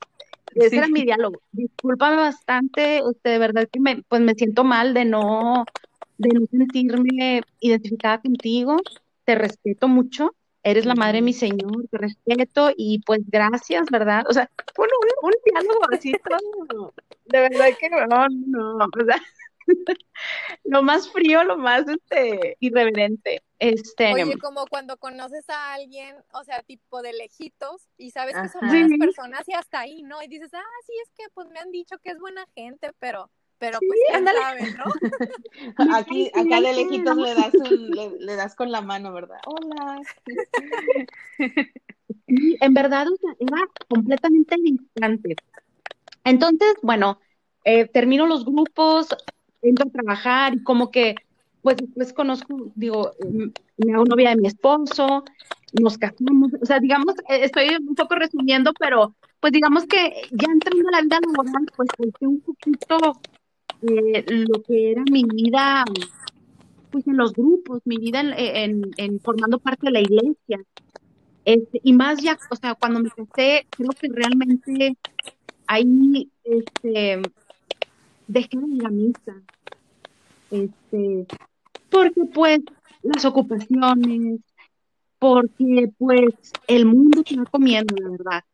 ese 0.54 0.76
era 0.76 0.88
mi 0.88 1.02
diálogo, 1.02 1.40
discúlpame 1.52 2.16
bastante, 2.16 2.98
este, 2.98 3.30
de 3.30 3.38
verdad 3.38 3.68
que 3.70 3.80
me, 3.80 4.02
pues 4.08 4.22
me 4.22 4.34
siento 4.34 4.64
mal 4.64 4.94
de 4.94 5.04
no, 5.04 5.64
de 6.16 6.28
no 6.30 6.46
sentirme 6.46 7.42
identificada 7.60 8.20
contigo, 8.20 8.76
te 9.24 9.34
respeto 9.34 9.88
mucho, 9.88 10.34
eres 10.64 10.86
la 10.86 10.94
madre 10.94 11.18
de 11.18 11.22
mi 11.22 11.32
Señor, 11.32 11.86
te 11.90 11.98
respeto 11.98 12.70
y 12.76 13.00
pues 13.00 13.20
gracias, 13.26 13.86
¿verdad? 13.90 14.24
O 14.28 14.32
sea, 14.32 14.50
fue 14.74 14.86
un, 14.86 15.28
un 15.28 15.32
diálogo 15.44 15.80
así 15.92 16.12
todo, 16.12 16.94
de 17.26 17.40
verdad 17.40 17.68
que 17.78 17.90
no, 17.90 18.28
no, 18.28 18.84
o 18.86 19.04
sea, 19.04 19.20
lo 20.64 20.82
más 20.82 21.10
frío, 21.10 21.44
lo 21.44 21.56
más 21.56 21.84
este, 21.88 22.56
irreverente. 22.60 23.42
Este, 23.58 24.12
Oye, 24.12 24.38
como 24.38 24.66
cuando 24.66 24.96
conoces 24.96 25.48
a 25.48 25.74
alguien, 25.74 26.16
o 26.32 26.44
sea, 26.44 26.62
tipo 26.62 27.02
de 27.02 27.12
lejitos, 27.12 27.88
y 27.96 28.10
sabes 28.10 28.34
que 28.34 28.48
son 28.48 28.68
buenas 28.68 28.98
personas 28.98 29.48
y 29.48 29.54
hasta 29.54 29.80
ahí, 29.80 30.02
¿no? 30.02 30.22
Y 30.22 30.28
dices, 30.28 30.52
ah, 30.54 30.62
sí, 30.86 30.92
es 31.02 31.10
que 31.16 31.24
pues 31.34 31.48
me 31.50 31.60
han 31.60 31.70
dicho 31.70 31.96
que 31.98 32.10
es 32.10 32.18
buena 32.18 32.46
gente, 32.54 32.92
pero 32.98 33.30
pero 33.64 33.78
pues 33.78 33.98
quién 34.10 34.24
sabe, 34.26 34.60
¿no? 34.76 34.84
Aquí, 35.96 36.30
acá 36.34 36.60
de 36.60 36.74
lejitos 36.74 37.16
le 37.16 37.34
das, 37.34 37.54
un, 37.54 37.90
le, 38.18 38.36
das 38.36 38.54
con 38.54 38.70
la 38.70 38.82
mano, 38.82 39.12
¿verdad? 39.12 39.38
Hola. 39.46 40.00
en 42.26 42.74
verdad, 42.74 43.06
o 43.08 43.16
sea, 43.16 43.30
era 43.38 43.66
completamente 43.88 44.56
distante. 44.62 45.36
Entonces, 46.24 46.74
bueno, 46.82 47.18
eh, 47.64 47.86
termino 47.86 48.26
los 48.26 48.44
grupos, 48.44 49.08
entro 49.62 49.88
a 49.88 49.92
trabajar 49.92 50.54
y 50.54 50.62
como 50.62 50.90
que, 50.90 51.14
pues 51.62 51.76
después 51.78 52.12
conozco, 52.12 52.70
digo, 52.74 53.12
me 53.78 53.94
hago 53.94 54.04
novia 54.04 54.30
de 54.30 54.36
mi 54.36 54.48
esposo, 54.48 55.24
nos 55.80 55.96
casamos, 55.96 56.52
o 56.60 56.66
sea, 56.66 56.80
digamos, 56.80 57.14
eh, 57.30 57.44
estoy 57.44 57.68
un 57.76 57.94
poco 57.94 58.14
resumiendo, 58.16 58.72
pero 58.78 59.14
pues 59.40 59.52
digamos 59.52 59.86
que 59.86 60.22
ya 60.32 60.48
entrando 60.52 60.88
a 60.88 60.92
la 60.92 61.02
vida 61.02 61.18
laboral, 61.20 61.66
pues 61.76 61.88
fue 61.96 62.28
un 62.28 62.40
poquito 62.40 63.20
eh, 63.88 64.24
lo 64.28 64.62
que 64.62 64.92
era 64.92 65.02
mi 65.10 65.24
vida, 65.24 65.84
pues 66.90 67.06
en 67.06 67.16
los 67.16 67.32
grupos, 67.32 67.82
mi 67.84 67.96
vida 67.96 68.20
en, 68.20 68.90
en, 68.96 69.20
formando 69.20 69.58
parte 69.58 69.86
de 69.86 69.92
la 69.92 70.00
iglesia. 70.00 70.62
Este, 71.44 71.80
y 71.82 71.92
más 71.92 72.22
ya, 72.22 72.38
o 72.50 72.56
sea, 72.56 72.74
cuando 72.74 73.00
me 73.00 73.10
casé, 73.10 73.66
creo 73.70 73.90
que 73.90 74.08
realmente 74.08 74.96
ahí 75.66 76.30
este, 76.44 77.20
dejé 78.26 78.56
de 78.56 78.76
ir 78.76 78.86
a 78.86 78.90
misa. 78.90 79.42
Este, 80.50 81.26
porque 81.90 82.24
pues 82.32 82.60
las 83.02 83.24
ocupaciones, 83.24 84.40
porque 85.18 85.90
pues 85.98 86.34
el 86.66 86.86
mundo 86.86 87.22
te 87.22 87.36
va 87.36 87.44
comiendo, 87.44 87.94
la 87.96 88.10
verdad. 88.10 88.44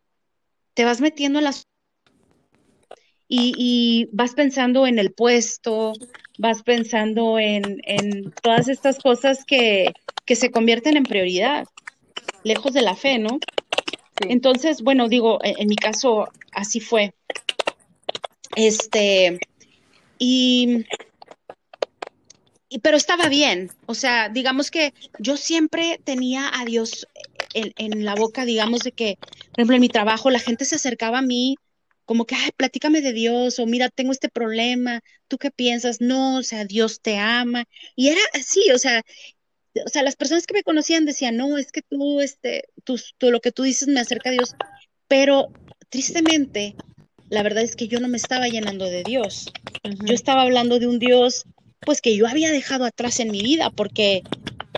Te 0.74 0.84
vas 0.84 1.00
metiendo 1.00 1.38
en 1.38 1.44
las 1.44 1.66
y, 3.32 4.08
vas 4.12 4.34
pensando 4.34 4.88
en 4.88 4.98
el 4.98 5.12
puesto, 5.12 5.92
vas 6.38 6.64
pensando 6.64 7.38
en, 7.38 7.62
todas 8.42 8.68
estas 8.68 8.98
cosas 8.98 9.44
que, 9.44 9.92
se 10.26 10.50
convierten 10.50 10.96
en 10.96 11.04
prioridad, 11.04 11.66
lejos 12.44 12.72
de 12.72 12.82
la 12.82 12.94
fe, 12.94 13.18
¿no? 13.18 13.38
Entonces, 14.28 14.82
bueno, 14.82 15.08
digo, 15.08 15.38
en, 15.42 15.54
en, 15.58 15.68
mi 15.68 15.76
caso 15.76 16.28
así 16.52 16.80
fue. 16.80 17.14
Este, 18.54 19.38
y, 20.18 20.84
y, 22.68 22.78
pero 22.80 22.96
estaba 22.96 23.28
bien, 23.28 23.70
o 23.86 23.94
sea, 23.94 24.28
digamos 24.28 24.70
que 24.70 24.92
yo 25.18 25.36
siempre 25.36 26.00
tenía 26.04 26.50
a 26.52 26.64
Dios 26.64 27.06
en, 27.54 27.72
en 27.76 28.04
la 28.04 28.14
boca, 28.14 28.44
digamos, 28.44 28.80
de 28.80 28.92
que, 28.92 29.18
por 29.20 29.60
ejemplo, 29.60 29.76
en 29.76 29.82
mi 29.82 29.88
trabajo 29.88 30.30
la 30.30 30.38
gente 30.38 30.64
se 30.64 30.76
acercaba 30.76 31.18
a 31.18 31.22
mí 31.22 31.56
como 32.10 32.24
que, 32.24 32.34
ay, 32.34 32.50
platícame 32.56 33.02
de 33.02 33.12
Dios, 33.12 33.60
o 33.60 33.66
mira, 33.66 33.88
tengo 33.88 34.10
este 34.10 34.28
problema, 34.28 35.00
¿tú 35.28 35.38
qué 35.38 35.52
piensas? 35.52 36.00
No, 36.00 36.38
o 36.38 36.42
sea, 36.42 36.64
Dios 36.64 37.00
te 37.00 37.18
ama. 37.18 37.66
Y 37.94 38.08
era 38.08 38.18
así, 38.34 38.68
o 38.72 38.78
sea, 38.78 39.04
o 39.86 39.88
sea, 39.88 40.02
las 40.02 40.16
personas 40.16 40.44
que 40.44 40.54
me 40.54 40.64
conocían 40.64 41.04
decían, 41.04 41.36
no, 41.36 41.56
es 41.56 41.70
que 41.70 41.82
tú, 41.82 42.20
este, 42.20 42.64
tú, 42.82 42.98
lo 43.20 43.38
que 43.40 43.52
tú 43.52 43.62
dices 43.62 43.86
me 43.86 44.00
acerca 44.00 44.30
a 44.30 44.32
Dios. 44.32 44.56
Pero 45.06 45.52
tristemente, 45.88 46.74
la 47.28 47.44
verdad 47.44 47.62
es 47.62 47.76
que 47.76 47.86
yo 47.86 48.00
no 48.00 48.08
me 48.08 48.16
estaba 48.16 48.48
llenando 48.48 48.86
de 48.86 49.04
Dios. 49.04 49.46
Yo 50.04 50.12
estaba 50.12 50.42
hablando 50.42 50.80
de 50.80 50.88
un 50.88 50.98
Dios, 50.98 51.44
pues 51.78 52.00
que 52.00 52.16
yo 52.16 52.26
había 52.26 52.50
dejado 52.50 52.86
atrás 52.86 53.20
en 53.20 53.30
mi 53.30 53.40
vida, 53.40 53.70
porque 53.70 54.24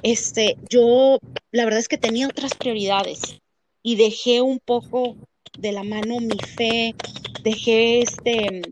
este, 0.02 0.58
yo, 0.68 1.18
la 1.50 1.64
verdad 1.64 1.80
es 1.80 1.88
que 1.88 1.96
tenía 1.96 2.28
otras 2.28 2.52
prioridades 2.52 3.40
y 3.82 3.96
dejé 3.96 4.42
un 4.42 4.60
poco 4.60 5.16
de 5.58 5.72
la 5.72 5.84
mano 5.84 6.18
mi 6.20 6.38
fe, 6.56 6.94
dejé 7.42 8.02
este, 8.02 8.62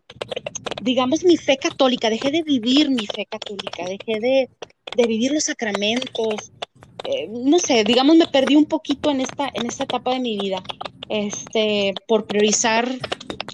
digamos, 0.82 1.24
mi 1.24 1.36
fe 1.36 1.56
católica, 1.56 2.10
dejé 2.10 2.30
de 2.30 2.42
vivir 2.42 2.90
mi 2.90 3.06
fe 3.06 3.26
católica, 3.26 3.84
dejé 3.84 4.20
de, 4.20 4.48
vivir 5.06 5.32
los 5.32 5.44
sacramentos, 5.44 6.52
eh, 7.04 7.28
no 7.28 7.58
sé, 7.58 7.84
digamos, 7.84 8.16
me 8.16 8.26
perdí 8.26 8.56
un 8.56 8.66
poquito 8.66 9.10
en 9.10 9.20
esta, 9.20 9.48
en 9.54 9.66
esta 9.66 9.84
etapa 9.84 10.12
de 10.12 10.20
mi 10.20 10.38
vida, 10.38 10.62
este, 11.08 11.94
por 12.06 12.26
priorizar 12.26 12.88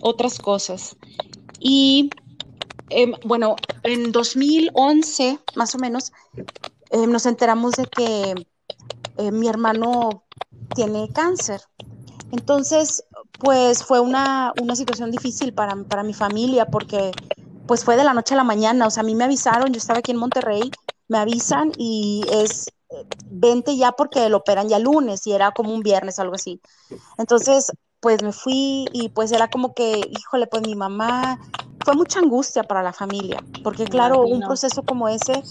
otras 0.02 0.38
cosas. 0.38 0.96
Y 1.60 2.10
em, 2.90 3.12
bueno, 3.24 3.56
en 3.82 4.12
2011, 4.12 5.38
más 5.54 5.74
o 5.74 5.78
menos, 5.78 6.12
em, 6.90 7.10
nos 7.10 7.26
enteramos 7.26 7.72
de 7.72 7.86
que 7.86 8.34
eh, 9.18 9.30
mi 9.30 9.48
hermano 9.48 10.24
tiene 10.74 11.08
cáncer. 11.12 11.60
Entonces, 12.32 13.04
pues 13.38 13.84
fue 13.84 14.00
una, 14.00 14.52
situación 14.74 15.10
difícil 15.10 15.52
para, 15.52 15.76
para, 15.84 16.02
mi 16.02 16.14
familia 16.14 16.66
porque 16.66 17.12
pues 17.66 17.84
fue 17.84 17.96
de 17.96 18.04
la 18.04 18.14
noche 18.14 18.34
a 18.34 18.36
la 18.36 18.44
mañana, 18.44 18.86
o 18.86 18.90
sea, 18.90 19.02
a 19.02 19.06
mí 19.06 19.14
me 19.14 19.24
avisaron, 19.24 19.72
yo 19.72 19.78
estaba 19.78 19.98
aquí 19.98 20.12
en 20.12 20.18
Monterrey, 20.18 20.70
me 21.08 21.18
avisan 21.18 21.72
y 21.76 22.24
es, 22.30 22.70
vente 23.30 23.76
ya 23.76 23.92
porque 23.92 24.28
lo 24.28 24.38
operan 24.38 24.68
ya 24.68 24.78
lunes 24.78 25.26
y 25.26 25.32
era 25.32 25.50
como 25.50 25.74
un 25.74 25.82
viernes, 25.82 26.18
algo 26.18 26.34
así. 26.34 26.60
Entonces, 27.18 27.72
pues 28.00 28.22
me 28.22 28.32
fui 28.32 28.86
y 28.92 29.08
pues 29.08 29.32
era 29.32 29.48
como 29.48 29.74
que, 29.74 30.00
híjole, 30.10 30.46
pues 30.46 30.62
mi 30.66 30.76
mamá, 30.76 31.38
fue 31.84 31.94
mucha 31.94 32.20
angustia 32.20 32.64
para 32.64 32.82
la 32.82 32.92
familia, 32.92 33.42
porque 33.62 33.86
claro, 33.86 34.22
un 34.22 34.40
proceso 34.40 34.82
como 34.82 35.08
ese, 35.08 35.42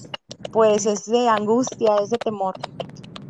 pues 0.51 0.85
es 0.85 1.05
de 1.05 1.29
angustia, 1.29 1.95
es 1.97 2.09
de 2.09 2.17
temor. 2.17 2.55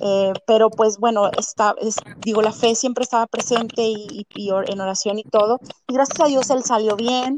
Eh, 0.08 0.34
pero 0.46 0.70
pues 0.70 1.00
bueno, 1.00 1.32
está, 1.36 1.74
digo, 2.18 2.44
la 2.44 2.52
fe 2.52 2.76
siempre 2.76 3.04
estaba 3.04 3.26
presente 3.26 3.82
y, 3.82 4.28
en 4.36 4.80
oración 4.80 5.18
y 5.18 5.24
todo. 5.24 5.60
Y 5.88 5.96
gracias 5.96 6.20
a 6.20 6.28
Dios 6.28 6.48
él 6.52 6.64
salió 6.64 6.96
bien, 6.96 7.38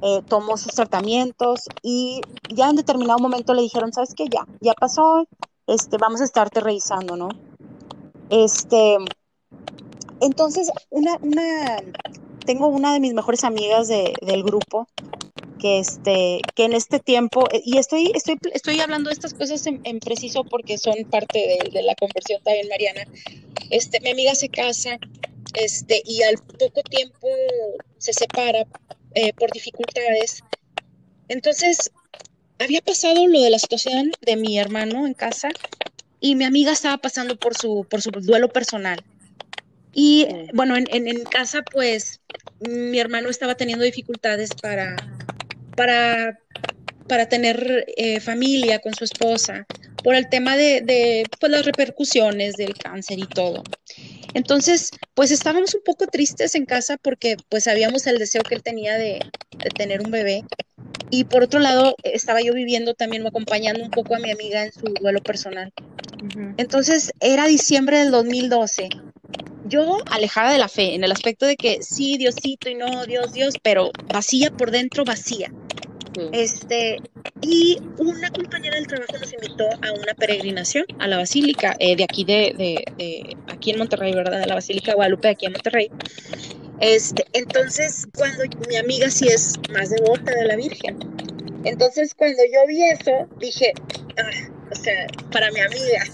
eh, 0.00 0.22
tomó 0.26 0.56
sus 0.56 0.72
tratamientos 0.72 1.68
y 1.82 2.22
ya 2.48 2.70
en 2.70 2.76
determinado 2.76 3.18
momento 3.18 3.52
le 3.52 3.60
dijeron, 3.60 3.92
¿sabes 3.92 4.14
qué? 4.14 4.24
Ya, 4.30 4.46
ya 4.60 4.72
pasó, 4.72 5.26
este, 5.66 5.98
vamos 5.98 6.22
a 6.22 6.24
estarte 6.24 6.60
revisando, 6.60 7.16
¿no? 7.16 7.28
Este, 8.30 8.96
entonces, 10.20 10.70
una, 10.88 11.18
una, 11.20 11.82
tengo 12.46 12.68
una 12.68 12.94
de 12.94 13.00
mis 13.00 13.12
mejores 13.12 13.44
amigas 13.44 13.88
de, 13.88 14.14
del 14.22 14.42
grupo 14.42 14.86
que 15.60 15.78
este 15.78 16.40
que 16.54 16.64
en 16.64 16.72
este 16.72 16.98
tiempo 16.98 17.46
eh, 17.52 17.62
y 17.64 17.78
estoy 17.78 18.12
estoy 18.14 18.36
estoy 18.52 18.80
hablando 18.80 19.08
de 19.08 19.14
estas 19.14 19.34
cosas 19.34 19.64
en, 19.66 20.00
preciso 20.00 20.44
porque 20.44 20.78
son 20.78 20.94
parte 21.10 21.38
de, 21.72 21.82
la 21.82 21.94
conversión 21.94 22.42
también 22.42 22.68
Mariana. 22.68 23.02
Este 23.70 24.00
mi 24.00 24.10
amiga 24.10 24.34
se 24.34 24.48
casa 24.48 24.98
este 25.54 26.02
y 26.04 26.22
al 26.22 26.36
poco 26.58 26.82
tiempo 26.82 27.28
se 27.98 28.12
separa 28.12 28.66
eh, 29.14 29.32
por 29.34 29.50
dificultades. 29.52 30.42
Entonces 31.28 31.90
había 32.58 32.80
pasado 32.80 33.26
lo 33.26 33.40
de 33.40 33.50
la 33.50 33.58
situación 33.58 34.12
de 34.22 34.36
mi 34.36 34.58
hermano 34.58 35.06
en 35.06 35.14
casa 35.14 35.48
y 36.20 36.34
mi 36.34 36.44
amiga 36.44 36.72
estaba 36.72 36.98
pasando 36.98 37.36
por 37.36 37.56
su 37.56 37.86
por 37.88 38.02
su 38.02 38.10
duelo 38.10 38.48
personal. 38.48 39.04
Y 39.92 40.26
bueno, 40.54 40.76
en, 40.76 40.86
en, 41.08 41.24
casa, 41.24 41.62
pues 41.62 42.20
mi 42.60 43.00
hermano 43.00 43.28
estaba 43.28 43.56
teniendo 43.56 43.84
dificultades 43.84 44.50
para, 44.54 44.94
para, 45.80 46.38
para 47.08 47.26
tener 47.26 47.86
eh, 47.96 48.20
familia 48.20 48.80
con 48.80 48.94
su 48.94 49.04
esposa, 49.04 49.66
por 50.04 50.14
el 50.14 50.28
tema 50.28 50.54
de, 50.58 50.82
de 50.82 51.24
pues, 51.40 51.50
las 51.50 51.64
repercusiones 51.64 52.56
del 52.56 52.74
cáncer 52.74 53.18
y 53.18 53.26
todo. 53.26 53.62
Entonces, 54.34 54.90
pues 55.14 55.30
estábamos 55.30 55.74
un 55.74 55.80
poco 55.82 56.06
tristes 56.06 56.54
en 56.54 56.66
casa 56.66 56.98
porque 56.98 57.38
pues 57.48 57.64
sabíamos 57.64 58.06
el 58.06 58.18
deseo 58.18 58.42
que 58.42 58.56
él 58.56 58.62
tenía 58.62 58.98
de, 58.98 59.20
de 59.56 59.70
tener 59.70 60.02
un 60.02 60.10
bebé. 60.10 60.44
Y 61.08 61.24
por 61.24 61.44
otro 61.44 61.60
lado, 61.60 61.96
estaba 62.02 62.42
yo 62.42 62.52
viviendo 62.52 62.92
también, 62.92 63.26
acompañando 63.26 63.82
un 63.82 63.90
poco 63.90 64.14
a 64.14 64.18
mi 64.18 64.30
amiga 64.30 64.64
en 64.64 64.72
su 64.72 64.84
duelo 65.00 65.22
personal. 65.22 65.72
Entonces, 66.58 67.10
era 67.20 67.46
diciembre 67.46 68.00
del 68.00 68.10
2012. 68.10 68.90
Yo 69.70 69.98
alejada 70.10 70.52
de 70.52 70.58
la 70.58 70.68
fe, 70.68 70.96
en 70.96 71.04
el 71.04 71.12
aspecto 71.12 71.46
de 71.46 71.56
que 71.56 71.80
sí, 71.80 72.18
Diosito 72.18 72.68
y 72.68 72.74
no, 72.74 73.06
Dios, 73.06 73.32
Dios, 73.32 73.54
pero 73.62 73.92
vacía 74.12 74.50
por 74.50 74.72
dentro, 74.72 75.04
vacía. 75.04 75.52
Este, 76.32 76.96
y 77.40 77.78
una 77.98 78.30
compañera 78.30 78.74
del 78.74 78.88
trabajo 78.88 79.12
nos 79.18 79.32
invitó 79.32 79.64
a 79.64 79.92
una 79.92 80.12
peregrinación 80.18 80.84
a 80.98 81.06
la 81.06 81.18
Basílica, 81.18 81.76
eh, 81.78 81.94
de 81.94 82.02
aquí 82.02 82.24
de, 82.24 82.52
de, 82.58 83.36
aquí 83.46 83.70
en 83.70 83.78
Monterrey, 83.78 84.12
¿verdad? 84.12 84.40
De 84.40 84.46
la 84.46 84.56
Basílica 84.56 84.90
de 84.90 84.96
Guadalupe, 84.96 85.28
aquí 85.28 85.46
en 85.46 85.52
Monterrey. 85.52 85.88
Este, 86.80 87.24
entonces, 87.32 88.08
cuando 88.16 88.42
mi 88.68 88.76
amiga 88.76 89.08
sí 89.08 89.28
es 89.28 89.56
más 89.72 89.90
devota 89.90 90.32
de 90.32 90.46
la 90.46 90.56
Virgen, 90.56 90.98
entonces 91.64 92.12
cuando 92.14 92.42
yo 92.52 92.66
vi 92.66 92.82
eso, 92.82 93.28
dije, 93.38 93.72
ah, 94.18 94.50
o 94.72 94.74
sea, 94.74 95.06
para 95.30 95.52
mi 95.52 95.60
amiga. 95.60 96.04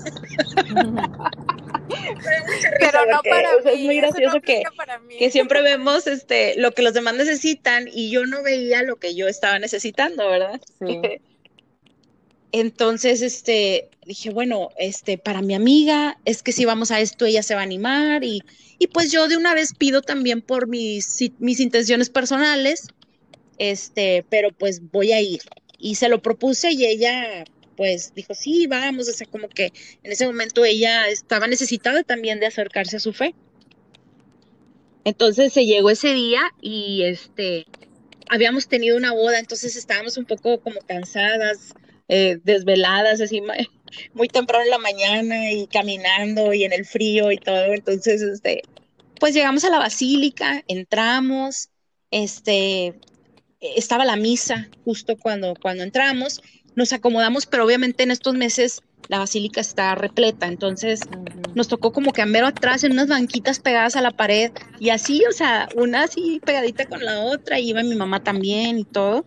Pero 2.79 3.07
no 3.07 3.21
para 3.23 3.51
mí, 3.57 3.71
es 3.73 3.81
muy 3.81 3.97
gracioso 3.97 4.41
que, 4.41 4.63
que 5.19 5.31
siempre 5.31 5.63
vemos 5.63 6.07
este 6.07 6.55
lo 6.57 6.73
que 6.73 6.83
los 6.83 6.95
demás 6.95 7.15
necesitan 7.15 7.89
y 7.93 8.11
yo 8.11 8.27
no 8.27 8.43
veía 8.43 8.83
lo 8.83 8.97
que 8.97 9.15
yo 9.15 9.29
estaba 9.29 9.59
necesitando, 9.59 10.29
¿verdad? 10.29 10.61
Sí. 10.81 11.01
Entonces, 12.53 13.21
este, 13.23 13.91
dije, 14.07 14.31
bueno, 14.31 14.71
este, 14.79 15.19
para 15.19 15.43
mi 15.43 15.55
amiga, 15.55 16.17
es 16.25 16.43
que 16.43 16.53
si 16.53 16.65
vamos 16.65 16.91
a 16.91 17.01
esto, 17.01 17.27
ella 17.27 17.43
se 17.43 17.55
va 17.55 17.61
a 17.61 17.65
animar 17.65 18.25
y, 18.25 18.43
y 18.79 18.87
pues 18.87 19.13
yo 19.13 19.29
de 19.29 19.37
una 19.37 19.53
vez 19.53 19.75
pido 19.75 20.01
también 20.01 20.41
por 20.41 20.67
mis, 20.67 21.19
mis 21.39 21.61
intenciones 21.61 22.09
personales, 22.09 22.89
este, 23.59 24.25
pero 24.31 24.53
pues 24.53 24.81
voy 24.91 25.13
a 25.13 25.21
ir. 25.21 25.41
Y 25.79 25.97
se 25.97 26.09
lo 26.09 26.23
propuse 26.23 26.73
y 26.73 26.87
ella, 26.87 27.45
pues 27.77 28.15
dijo, 28.15 28.35
sí, 28.35 28.67
vamos, 28.67 29.09
o 29.09 29.13
sea, 29.13 29.27
como 29.27 29.49
que 29.49 29.73
en 30.03 30.13
ese 30.13 30.27
momento 30.27 30.65
ella 30.65 31.09
estaba 31.09 31.47
necesitada 31.47 32.03
también 32.03 32.41
de 32.41 32.47
acercarse 32.47 32.97
a 32.97 33.01
su 33.01 33.13
fe. 33.13 33.35
Entonces 35.05 35.53
se 35.53 35.67
llegó 35.67 35.91
ese 35.91 36.13
día 36.13 36.41
y 36.61 37.03
este, 37.05 37.67
habíamos 38.29 38.69
tenido 38.69 38.97
una 38.97 39.13
boda, 39.13 39.39
entonces 39.39 39.77
estábamos 39.77 40.17
un 40.17 40.25
poco 40.25 40.61
como 40.61 40.81
cansadas, 40.81 41.75
eh, 42.09 42.39
desveladas, 42.43 43.21
así 43.21 43.41
muy 44.15 44.29
temprano 44.29 44.65
en 44.65 44.71
la 44.71 44.79
mañana 44.79 45.53
y 45.53 45.67
caminando 45.67 46.53
y 46.53 46.65
en 46.65 46.73
el 46.73 46.85
frío 46.85 47.31
y 47.31 47.39
todo. 47.39 47.73
Entonces, 47.73 48.23
este, 48.23 48.63
pues 49.21 49.35
llegamos 49.35 49.65
a 49.65 49.71
la 49.71 49.79
basílica, 49.79 50.65
entramos, 50.69 51.71
este, 52.11 52.95
estaba 53.61 54.05
la 54.05 54.17
misa 54.17 54.69
justo 54.85 55.17
cuando, 55.17 55.55
cuando 55.61 55.83
entramos, 55.83 56.43
nos 56.77 56.93
acomodamos, 56.93 57.47
pero 57.47 57.65
obviamente 57.65 58.05
en 58.05 58.13
estos 58.13 58.35
meses 58.35 58.83
la 59.09 59.19
basílica 59.19 59.61
está 59.61 59.95
repleta, 59.95 60.47
entonces 60.47 61.01
nos 61.55 61.69
tocó 61.69 61.93
como 61.93 62.13
que 62.13 62.23
a 62.23 62.27
mero 62.27 62.47
atrás 62.47 62.85
en 62.85 62.93
unas 62.93 63.09
banquitas 63.09 63.59
pegadas 63.61 63.97
a 63.97 64.03
la 64.03 64.11
pared 64.11 64.53
y 64.79 64.91
así, 64.91 65.23
o 65.29 65.33
sea, 65.33 65.69
una 65.77 66.05
así 66.05 66.41
pegadita 66.45 66.87
con 66.87 67.05
la 67.05 67.21
otra, 67.21 67.59
y 67.59 67.71
iba 67.71 67.83
mi 67.83 67.95
mamá 67.95 68.23
también 68.23 68.79
y 68.79 68.85
todo. 68.85 69.25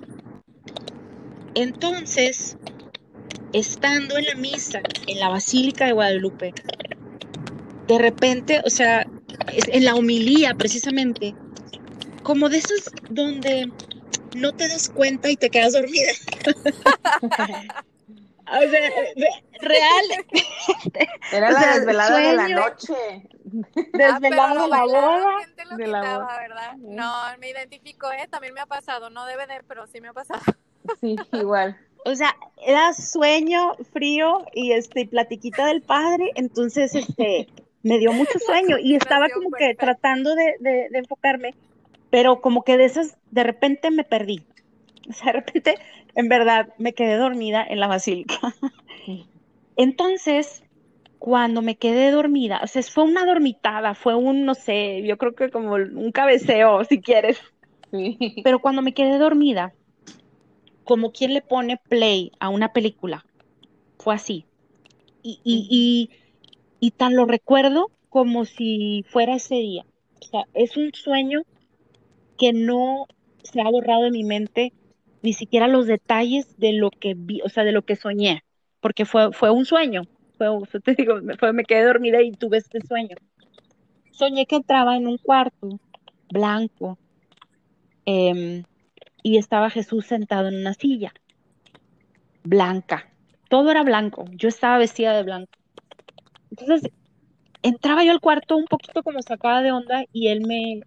Entonces, 1.56 2.58
estando 3.54 4.18
en 4.18 4.26
la 4.26 4.36
misa 4.36 4.82
en 5.08 5.20
la 5.20 5.30
Basílica 5.30 5.86
de 5.86 5.94
Guadalupe, 5.94 6.54
de 7.88 7.98
repente, 7.98 8.62
o 8.66 8.70
sea, 8.70 9.08
en 9.48 9.86
la 9.86 9.96
homilía 9.96 10.54
precisamente, 10.54 11.34
como 12.22 12.50
de 12.50 12.58
esos 12.58 12.92
donde 13.10 13.72
no 14.36 14.54
te 14.54 14.68
das 14.68 14.90
cuenta 14.90 15.30
y 15.30 15.36
te 15.36 15.50
quedas 15.50 15.74
dormida. 15.74 16.12
o 18.48 18.70
sea, 18.70 18.92
real. 19.62 20.06
Era 21.32 21.52
la 21.52 21.74
desvelada 21.76 22.20
de 22.20 22.34
la 22.34 22.48
noche. 22.50 22.94
Desvelada 23.94 24.64
ah, 24.64 24.68
la 24.68 24.84
boda. 24.84 25.38
De 25.78 25.88
la 25.88 26.02
boda. 26.02 26.40
¿verdad? 26.40 26.76
No, 26.78 27.14
me 27.40 27.50
identifico, 27.50 28.12
¿eh? 28.12 28.28
También 28.30 28.54
me 28.54 28.62
ha 28.62 28.66
pasado. 28.66 29.10
No 29.10 29.26
debe 29.26 29.48
de, 29.48 29.62
pero 29.68 29.88
sí 29.88 30.02
me 30.02 30.10
ha 30.10 30.14
pasado. 30.14 30.42
Sí, 31.02 31.16
igual. 31.34 31.78
O 32.06 32.16
sea, 32.16 32.36
era 32.66 32.94
sueño, 32.94 33.76
frío 33.92 34.46
y 34.54 34.72
este, 34.72 35.06
platiquita 35.06 35.68
del 35.68 35.82
padre, 35.82 36.32
entonces 36.36 36.96
este, 36.96 37.48
me 37.84 38.00
dio 38.00 38.14
mucho 38.14 38.40
sueño 38.46 38.78
y 38.80 38.96
estaba 38.96 39.28
como 39.30 39.52
que 39.52 39.76
tratando 39.76 40.34
de, 40.36 40.56
de, 40.60 40.88
de 40.90 40.98
enfocarme, 40.98 41.54
pero 42.10 42.42
como 42.42 42.64
que 42.64 42.78
de 42.78 42.86
esas, 42.86 43.18
de 43.32 43.44
repente 43.44 43.92
me 43.92 44.04
perdí. 44.04 44.44
O 45.10 45.14
sea, 45.14 45.28
de 45.28 45.40
repente, 45.40 45.76
en 46.16 46.30
verdad, 46.30 46.74
me 46.78 46.94
quedé 46.94 47.16
dormida 47.18 47.66
en 47.68 47.80
la 47.80 47.88
basílica. 47.88 48.40
Entonces, 49.76 50.64
cuando 51.20 51.62
me 51.62 51.76
quedé 51.76 52.12
dormida, 52.12 52.62
o 52.64 52.68
sea, 52.68 52.84
fue 52.84 53.04
una 53.04 53.26
dormitada, 53.26 53.94
fue 53.96 54.16
un, 54.16 54.46
no 54.46 54.56
sé, 54.56 55.04
yo 55.04 55.18
creo 55.18 55.36
que 55.36 55.50
como 55.50 55.74
un 55.74 56.12
cabeceo, 56.12 56.84
si 56.86 57.02
quieres. 57.02 57.40
Pero 58.44 58.60
cuando 58.60 58.82
me 58.82 58.94
quedé 58.94 59.18
dormida, 59.18 59.74
como 60.90 61.12
quien 61.12 61.36
le 61.36 61.42
pone 61.42 61.78
play 61.78 62.32
a 62.40 62.50
una 62.50 62.74
película. 62.74 63.24
Fue 64.00 64.16
así. 64.16 64.46
Y, 65.22 65.40
y, 65.44 66.10
y, 66.80 66.92
tan 66.92 67.16
lo 67.16 67.26
recuerdo 67.26 67.92
como 68.10 68.46
si 68.46 69.06
fuera 69.08 69.36
ese 69.36 69.56
día. 69.56 69.86
O 70.20 70.26
sea, 70.26 70.46
es 70.54 70.78
un 70.78 70.92
sueño 70.94 71.44
que 72.40 72.54
no 72.54 73.06
se 73.44 73.62
ha 73.62 73.70
borrado 73.70 74.04
de 74.04 74.12
mi 74.12 74.24
mente 74.24 74.74
ni 75.22 75.34
siquiera 75.34 75.68
los 75.68 75.86
detalles 75.86 76.58
de 76.58 76.74
lo 76.74 76.90
que 76.90 77.14
vi, 77.16 77.42
o 77.42 77.50
sea, 77.50 77.64
de 77.64 77.74
lo 77.74 77.84
que 77.84 77.96
soñé, 77.96 78.44
porque 78.80 79.06
fue, 79.06 79.32
fue 79.34 79.52
un 79.52 79.66
sueño. 79.66 80.04
Fue, 80.38 80.48
te 80.84 80.96
digo, 80.96 81.20
fue, 81.38 81.54
me 81.54 81.66
quedé 81.66 81.84
dormida 81.84 82.22
y 82.22 82.32
tuve 82.32 82.58
este 82.58 82.80
sueño. 82.82 83.16
Soñé 84.12 84.46
que 84.46 84.56
entraba 84.56 84.96
en 84.98 85.08
un 85.08 85.18
cuarto 85.18 85.80
blanco, 86.32 86.98
eh, 88.06 88.64
y 89.24 89.38
estaba 89.38 89.70
Jesús 89.70 90.06
sentado 90.06 90.48
en 90.48 90.56
una 90.56 90.74
silla 90.74 91.14
blanca. 92.44 93.12
Todo 93.50 93.72
era 93.72 93.84
blanco. 93.84 94.26
Yo 94.32 94.48
estaba 94.48 94.78
vestida 94.78 95.16
de 95.16 95.24
blanco. 95.24 95.52
Entonces, 96.52 96.92
entraba 97.62 98.04
yo 98.04 98.12
al 98.12 98.22
cuarto 98.22 98.58
un 98.58 98.66
poquito 98.66 99.04
como 99.04 99.22
sacada 99.22 99.62
de 99.62 99.72
onda 99.72 100.06
y 100.14 100.30
él 100.30 100.42
me, 100.46 100.82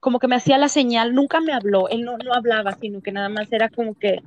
como 0.00 0.18
que 0.18 0.28
me 0.28 0.36
hacía 0.36 0.58
la 0.58 0.68
señal, 0.68 1.14
nunca 1.14 1.40
me 1.40 1.52
habló, 1.52 1.88
él 1.88 2.02
no, 2.02 2.16
no 2.16 2.32
hablaba, 2.32 2.72
sino 2.72 3.02
que 3.02 3.12
nada 3.12 3.28
más 3.28 3.52
era 3.52 3.68
como 3.68 3.94
que, 3.94 4.22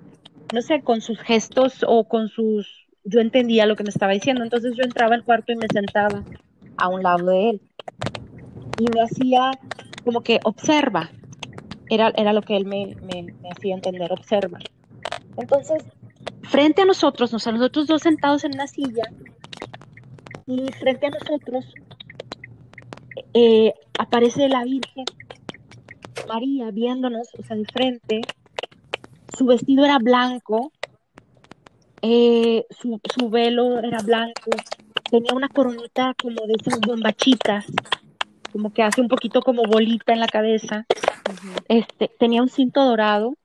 no 0.54 0.62
sé, 0.62 0.82
con 0.82 1.02
sus 1.02 1.20
gestos 1.20 1.84
o 1.88 2.08
con 2.08 2.30
sus, 2.30 2.88
yo 3.04 3.20
entendía 3.20 3.66
lo 3.66 3.76
que 3.76 3.84
me 3.84 3.90
estaba 3.90 4.14
diciendo. 4.14 4.44
Entonces 4.44 4.76
yo 4.78 4.84
entraba 4.84 5.16
al 5.16 5.24
cuarto 5.24 5.52
y 5.52 5.56
me 5.56 5.68
sentaba 5.74 6.24
a 6.78 6.88
un 6.90 7.02
lado 7.02 7.26
de 7.26 7.50
él. 7.50 7.62
Y 8.78 8.86
me 8.94 9.02
hacía 9.02 9.52
como 10.04 10.22
que 10.22 10.40
observa, 10.44 11.10
era, 11.90 12.34
lo 12.34 12.42
que 12.42 12.56
él 12.56 12.66
me, 12.66 12.96
hacía 13.52 13.76
entender, 13.76 14.12
observa. 14.12 14.60
Entonces, 15.38 15.84
frente 16.44 16.84
a 16.84 16.86
nosotros, 16.86 17.34
a 17.48 17.52
nosotros 17.52 17.88
dos 17.88 18.02
sentados 18.02 18.44
en 18.44 18.54
una 18.54 18.68
silla, 18.68 19.04
y 20.46 20.72
frente 20.74 21.08
a 21.08 21.10
nosotros 21.10 21.66
eh, 23.34 23.74
aparece 23.98 24.50
la 24.50 24.64
Virgen 24.64 25.06
María 26.28 26.72
viéndonos, 26.72 27.30
o 27.38 27.44
sea, 27.44 27.56
de 27.56 27.66
frente. 27.66 28.22
Su 29.38 29.46
vestido 29.46 29.84
era 29.86 29.98
blanco, 29.98 30.72
eh, 32.02 32.66
su, 32.70 33.00
su, 33.18 33.30
velo 33.30 33.80
era 33.80 34.00
blanco, 34.00 34.52
tenía 35.10 35.34
una 35.34 35.50
coronita 35.50 36.14
como 36.22 36.46
de 36.46 36.54
esas 36.60 36.80
bombachitas, 36.82 37.66
como 38.52 38.72
que 38.72 38.84
hace 38.84 39.02
un 39.02 39.08
poquito 39.08 39.42
como 39.42 39.64
bolita 39.64 40.14
en 40.14 40.20
la 40.20 40.28
cabeza. 40.28 40.86
Este, 41.68 42.10
tenía 42.20 42.42
un 42.42 42.50
cinto 42.50 42.84
dorado 42.86 43.36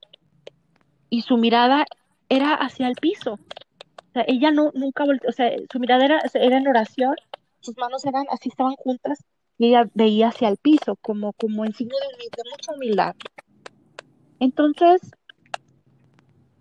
y 1.09 1.23
su 1.23 1.37
mirada 1.37 1.87
era 2.29 2.55
hacia 2.55 2.89
el 2.89 2.97
piso. 2.97 3.35
O 3.35 4.13
sea, 4.13 4.25
ella 4.27 4.51
no, 4.51 4.73
nunca 4.75 5.05
volteó, 5.05 5.31
o 5.31 5.33
sea, 5.33 5.51
su 5.71 5.79
mirada 5.79 6.05
era, 6.05 6.21
era 6.35 6.59
en 6.59 6.69
oración, 6.69 7.15
sus 7.61 7.77
manos 7.77 8.05
eran 8.05 8.25
así, 8.31 8.49
estaban 8.49 8.75
juntas, 8.75 9.25
y 9.59 9.67
ella 9.67 9.89
veía 9.93 10.29
hacia 10.29 10.49
el 10.49 10.57
piso, 10.57 10.97
como, 10.97 11.33
como 11.33 11.65
en 11.65 11.75
signo 11.75 11.97
de, 11.99 12.51
mucha 12.51 12.73
humildad. 12.73 13.17
Entonces, 14.39 15.01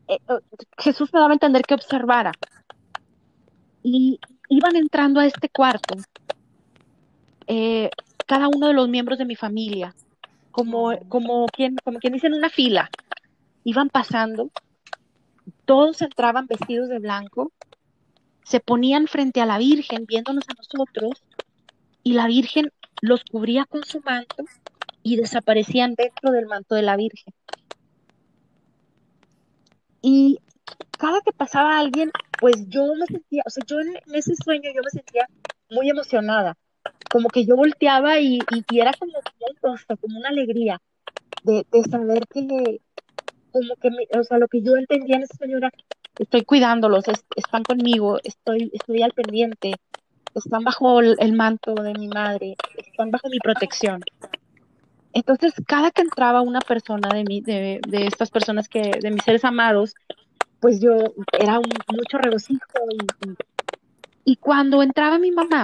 eh, 0.07 0.17
eh, 0.27 0.65
Jesús 0.79 1.13
me 1.13 1.19
daba 1.19 1.31
a 1.31 1.36
entender 1.36 1.62
que 1.62 1.75
observara. 1.75 2.31
Y 3.83 4.19
iban 4.49 4.75
entrando 4.75 5.19
a 5.19 5.27
este 5.27 5.47
cuarto, 5.47 5.95
eh, 7.45 7.91
cada 8.25 8.47
uno 8.47 8.67
de 8.67 8.73
los 8.73 8.89
miembros 8.89 9.19
de 9.19 9.25
mi 9.25 9.36
familia, 9.36 9.95
como, 10.51 10.97
como, 11.07 11.45
quien, 11.47 11.77
como 11.83 11.99
quien 11.99 12.13
dice 12.13 12.27
una 12.27 12.49
fila. 12.49 12.89
Iban 13.63 13.89
pasando, 13.89 14.49
todos 15.65 16.01
entraban 16.01 16.47
vestidos 16.47 16.89
de 16.89 16.97
blanco, 16.97 17.51
se 18.43 18.60
ponían 18.60 19.07
frente 19.07 19.39
a 19.39 19.45
la 19.45 19.57
Virgen 19.60 20.05
viéndonos 20.07 20.45
a 20.49 20.53
nosotros 20.53 21.21
y 22.01 22.13
la 22.13 22.27
Virgen 22.27 22.71
los 23.01 23.23
cubría 23.23 23.65
con 23.65 23.83
su 23.83 24.01
manto 24.01 24.45
y 25.03 25.15
desaparecían 25.15 25.95
dentro 25.95 26.31
del 26.31 26.47
manto 26.47 26.75
de 26.75 26.81
la 26.81 26.97
Virgen. 26.97 27.33
Y 30.01 30.39
cada 30.97 31.21
que 31.21 31.31
pasaba 31.31 31.79
alguien, 31.79 32.12
pues 32.39 32.67
yo 32.69 32.93
me 32.95 33.05
sentía, 33.05 33.43
o 33.45 33.49
sea, 33.49 33.63
yo 33.65 33.79
en, 33.79 33.95
ese 34.13 34.36
sueño 34.36 34.69
yo 34.75 34.81
me 34.83 34.89
sentía 34.89 35.27
muy 35.69 35.89
emocionada, 35.89 36.57
como 37.12 37.29
que 37.29 37.45
yo 37.45 37.55
volteaba 37.55 38.19
y, 38.19 38.39
y, 38.69 38.79
era 38.79 38.91
como, 38.93 39.13
como 40.01 40.17
una 40.17 40.29
alegría 40.29 40.79
de, 41.43 41.65
de 41.71 41.83
saber 41.83 42.27
que, 42.27 42.81
como 43.51 43.75
que, 43.75 43.89
o 44.17 44.23
sea, 44.23 44.38
lo 44.38 44.47
que 44.47 44.62
yo 44.62 44.75
entendía 44.75 45.17
en 45.17 45.23
esa 45.23 45.38
señora, 45.38 45.71
estoy 46.17 46.43
cuidándolos, 46.43 47.05
están 47.36 47.63
conmigo, 47.63 48.19
estoy, 48.23 48.71
estoy 48.73 49.01
al 49.01 49.12
pendiente, 49.12 49.73
están 50.39 50.63
bajo 50.63 51.00
el, 51.00 51.34
manto 51.34 51.73
de 51.76 51.93
mi 51.93 52.08
madre, 52.08 52.56
están 52.78 53.12
bajo 53.12 53.30
mi 53.30 53.39
protección. 53.39 54.02
Entonces, 55.13 55.54
cada 55.65 55.91
que 55.91 56.02
entraba 56.02 56.41
una 56.41 56.60
persona 56.60 57.10
de, 57.10 57.23
mí, 57.23 57.41
de, 57.41 57.80
estas 57.91 58.30
personas 58.30 58.67
que, 58.69 58.91
de 59.02 59.12
mis 59.12 59.23
seres 59.23 59.43
amados, 59.45 59.95
pues 60.60 60.80
yo 60.80 60.95
era 61.32 61.60
un, 61.60 61.69
mucho 61.95 62.17
regocijo. 62.17 62.62
Y, 64.26 64.32
y 64.32 64.36
cuando 64.36 64.84
entraba 64.84 65.17
mi 65.17 65.32
mamá, 65.32 65.63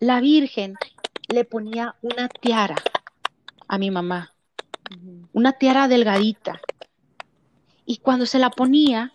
la 0.00 0.20
Virgen 0.20 0.74
le 1.28 1.44
ponía 1.44 1.94
una 2.02 2.28
tiara 2.28 2.76
a 3.68 3.78
mi 3.78 3.90
mamá, 3.90 4.32
una 5.32 5.52
tiara 5.52 5.88
delgadita. 5.88 6.60
Y 7.84 7.98
cuando 7.98 8.26
se 8.26 8.38
la 8.38 8.50
ponía, 8.50 9.12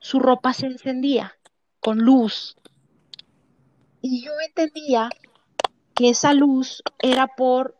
su 0.00 0.18
ropa 0.18 0.52
se 0.52 0.66
encendía 0.66 1.36
con 1.80 1.98
luz. 1.98 2.56
Y 4.02 4.24
yo 4.24 4.32
entendía 4.46 5.10
que 5.94 6.10
esa 6.10 6.32
luz 6.32 6.82
era 6.98 7.26
por 7.26 7.76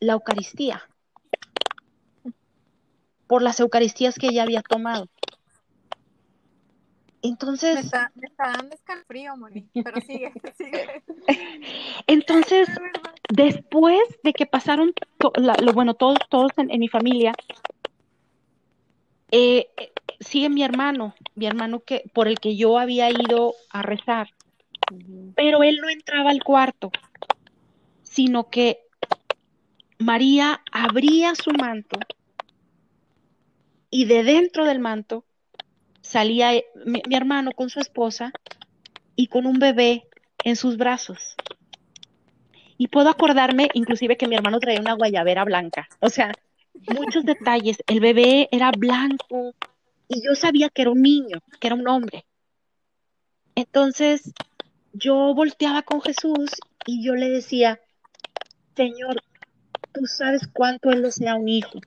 la 0.00 0.14
Eucaristía, 0.14 0.82
por 3.26 3.42
las 3.42 3.58
Eucaristías 3.60 4.16
que 4.16 4.28
ella 4.28 4.44
había 4.44 4.62
tomado. 4.62 5.08
Entonces. 7.24 7.74
Me 7.74 7.80
está, 7.80 8.12
dando 8.36 8.74
escalofrío, 8.74 9.34
Moni, 9.36 9.66
pero 9.72 9.98
sigue, 10.02 10.30
sigue. 10.58 11.02
Entonces, 12.06 12.68
después 13.32 14.02
de 14.22 14.34
que 14.34 14.44
pasaron, 14.44 14.92
lo, 15.36 15.72
bueno, 15.72 15.94
todos, 15.94 16.18
todos 16.28 16.52
en, 16.58 16.78
mi 16.78 16.88
familia, 16.88 17.32
eh, 19.30 19.68
sigue 20.20 20.50
mi 20.50 20.62
hermano, 20.62 21.14
mi 21.34 21.46
hermano 21.46 21.80
que, 21.80 22.04
por 22.12 22.28
el 22.28 22.38
que 22.38 22.56
yo 22.56 22.78
había 22.78 23.10
ido 23.10 23.54
a 23.70 23.80
rezar, 23.80 24.28
pero 25.34 25.62
él 25.62 25.78
no 25.80 25.88
entraba 25.88 26.30
al 26.30 26.42
cuarto, 26.42 26.90
sino 28.02 28.50
que 28.50 28.80
María 29.98 30.62
abría 30.72 31.34
su 31.34 31.50
manto 31.50 31.98
y 33.90 34.06
de 34.06 34.24
dentro 34.24 34.64
del 34.64 34.80
manto 34.80 35.24
salía 36.00 36.50
mi, 36.84 37.02
hermano 37.10 37.52
con 37.52 37.70
su 37.70 37.80
esposa 37.80 38.32
y 39.16 39.28
con 39.28 39.46
un 39.46 39.58
bebé 39.58 40.08
en 40.44 40.56
sus 40.56 40.76
brazos. 40.76 41.36
Y 42.76 42.88
puedo 42.88 43.08
acordarme 43.08 43.68
inclusive 43.72 44.16
que 44.16 44.26
mi 44.26 44.34
hermano 44.34 44.58
traía 44.58 44.80
una 44.80 44.94
guayabera 44.94 45.44
blanca. 45.44 45.88
O 46.00 46.08
sea, 46.08 46.32
muchos 46.92 47.24
detalles. 47.24 47.78
El 47.86 48.00
bebé 48.00 48.48
era 48.50 48.72
blanco 48.72 49.54
y 50.08 50.24
yo 50.24 50.34
sabía 50.34 50.70
que 50.70 50.82
era 50.82 50.90
un 50.90 51.00
niño, 51.02 51.38
que 51.60 51.68
era 51.68 51.76
un 51.76 51.86
hombre. 51.86 52.26
Entonces 53.54 54.34
yo 54.94 55.34
volteaba 55.34 55.82
con 55.82 56.00
Jesús 56.00 56.50
y 56.86 57.04
yo 57.04 57.14
le 57.14 57.28
decía, 57.28 57.80
Señor, 58.76 59.22
tú 59.92 60.06
sabes 60.06 60.48
cuánto 60.52 60.90
Él 60.90 61.02
desea 61.02 61.34
un 61.34 61.48
hijo. 61.48 61.80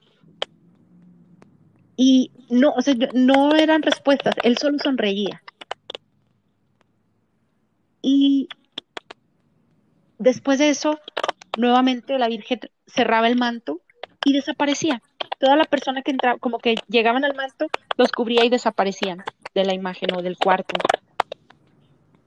Y 1.96 2.32
no, 2.50 2.74
o 2.74 2.82
sea, 2.82 2.93
no 3.13 3.56
eran 3.56 3.82
respuestas, 3.82 4.36
él 4.43 4.58
solo 4.60 4.78
sonreía. 4.78 5.41
Y 8.04 8.48
después 10.20 10.60
de 10.60 10.70
eso, 10.70 11.00
nuevamente 11.58 12.20
la 12.20 12.28
Virgen 12.28 12.60
cerraba 12.86 13.28
el 13.28 13.36
manto 13.36 13.82
y 14.24 14.34
desaparecía. 14.34 15.02
Toda 15.39 15.56
la 15.56 15.65
persona 15.65 16.04
que 16.04 16.12
entraba, 16.12 16.38
como 16.38 16.60
que 16.60 16.76
llegaban 16.88 17.26
al 17.26 17.36
manto, 17.36 17.65
los 17.98 18.12
cubría 18.12 18.46
y 18.46 18.50
desaparecían 18.50 19.24
de 19.56 19.65
la 19.65 19.74
imagen 19.74 20.13
o 20.15 20.22
del 20.22 20.38
cuarto. 20.38 20.76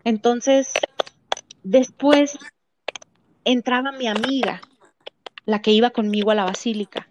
Entonces, 0.05 0.73
después 1.63 2.39
entraba 3.45 3.93
mi 3.93 4.07
amiga, 4.07 4.61
la 5.47 5.63
que 5.63 5.73
iba 5.73 5.91
conmigo 5.91 6.31
a 6.31 6.35
la 6.35 6.45
basílica. 6.45 7.09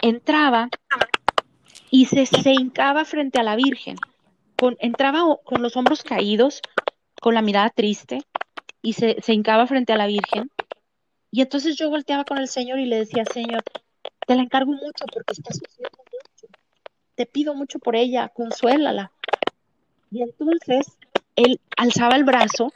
Entraba 0.00 0.68
y 1.90 2.06
se, 2.06 2.26
se 2.26 2.52
hincaba 2.52 3.04
frente 3.04 3.38
a 3.38 3.42
la 3.42 3.56
Virgen. 3.56 3.96
Con, 4.56 4.76
entraba 4.80 5.22
con 5.44 5.62
los 5.62 5.76
hombros 5.76 6.02
caídos, 6.02 6.60
con 7.20 7.34
la 7.34 7.42
mirada 7.42 7.70
triste, 7.70 8.22
y 8.80 8.94
se, 8.94 9.20
se 9.20 9.32
hincaba 9.32 9.66
frente 9.66 9.92
a 9.92 9.96
la 9.96 10.06
Virgen. 10.06 10.50
Y 11.30 11.40
entonces 11.40 11.76
yo 11.76 11.88
volteaba 11.88 12.24
con 12.24 12.38
el 12.38 12.48
Señor 12.48 12.78
y 12.78 12.86
le 12.86 12.98
decía, 12.98 13.24
Señor, 13.24 13.62
te 14.26 14.34
la 14.34 14.42
encargo 14.42 14.72
mucho 14.72 15.04
porque 15.12 15.32
está 15.32 15.52
sufriendo 15.52 15.98
mucho. 15.98 16.46
Te 17.14 17.26
pido 17.26 17.54
mucho 17.54 17.78
por 17.78 17.96
ella, 17.96 18.28
consuélala. 18.28 19.12
Y 20.10 20.22
entonces 20.22 20.98
él 21.36 21.60
alzaba 21.76 22.16
el 22.16 22.24
brazo 22.24 22.72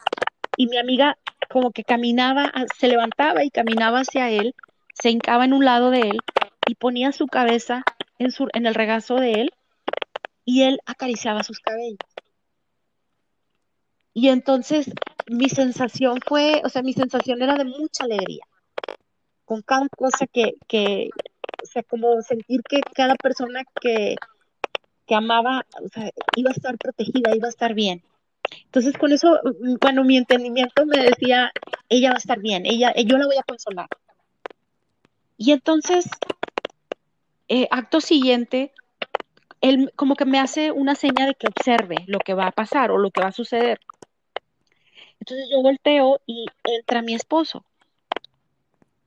y 0.57 0.67
mi 0.67 0.79
amiga 0.79 1.19
como 1.49 1.71
que 1.71 1.85
caminaba, 1.85 2.53
se 2.79 2.89
levantaba 2.89 3.45
y 3.45 3.51
caminaba 3.51 4.01
hacia 4.01 4.31
él, 4.31 4.55
se 4.95 5.11
hincaba 5.11 5.45
en 5.45 5.53
un 5.53 5.65
lado 5.65 5.91
de 5.91 6.01
él 6.01 6.19
y 6.67 6.75
ponía 6.75 7.13
su 7.13 7.27
cabeza 7.27 7.83
en, 8.19 8.31
su, 8.31 8.49
en 8.53 8.67
el 8.67 8.75
regazo 8.75 9.17
de 9.17 9.33
él 9.33 9.51
y 10.45 10.63
él 10.63 10.81
acariciaba 10.87 11.43
sus 11.43 11.61
cabellos. 11.61 11.99
Y 14.15 14.29
entonces 14.29 14.91
mi 15.27 15.49
sensación 15.49 16.21
fue, 16.27 16.63
o 16.65 16.69
sea, 16.69 16.83
mi 16.83 16.95
sensación 16.95 17.43
era 17.43 17.57
de 17.57 17.65
mucha 17.65 18.05
alegría, 18.05 18.45
con 19.45 19.63
cada 19.63 19.89
cosa 19.91 20.27
que, 20.27 20.55
que 20.67 21.11
o 21.63 21.67
sea, 21.67 21.83
como 21.83 22.23
sentir 22.23 22.63
que 22.63 22.81
cada 22.95 23.15
persona 23.17 23.63
que, 23.81 24.17
que 25.07 25.15
amaba, 25.15 25.67
iba 26.37 26.51
a 26.51 26.55
estar 26.55 26.79
protegida, 26.79 27.35
iba 27.35 27.47
a 27.47 27.51
estar 27.51 27.75
bien. 27.75 28.03
Entonces 28.65 28.97
con 28.99 29.13
eso, 29.13 29.41
bueno, 29.81 30.05
mi 30.05 30.17
entendimiento 30.17 30.87
me 30.87 30.99
decía, 30.99 31.53
ella 31.89 32.11
va 32.11 32.17
a 32.17 32.19
estar 32.19 32.41
bien, 32.41 32.67
ella, 32.67 32.95
yo 32.95 33.19
la 33.19 33.27
voy 33.27 33.37
a 33.37 33.43
consolar. 33.43 33.89
Y 35.39 35.53
entonces 35.53 36.07
eh, 37.49 37.69
acto 37.71 38.01
siguiente, 38.01 38.73
él 39.61 39.93
como 39.97 40.17
que 40.17 40.25
me 40.25 40.41
hace 40.41 40.73
una 40.73 40.95
seña 40.95 41.27
de 41.27 41.35
que 41.35 41.47
observe 41.47 41.97
lo 42.07 42.19
que 42.19 42.35
va 42.35 42.49
a 42.49 42.53
pasar 42.53 42.91
o 42.91 42.99
lo 42.99 43.11
que 43.11 43.21
va 43.21 43.29
a 43.29 43.33
suceder. 43.33 43.81
Entonces 45.21 45.49
yo 45.51 45.63
volteo 45.63 46.21
y 46.27 46.47
entra 46.65 47.03
mi 47.03 47.15
esposo. 47.15 47.65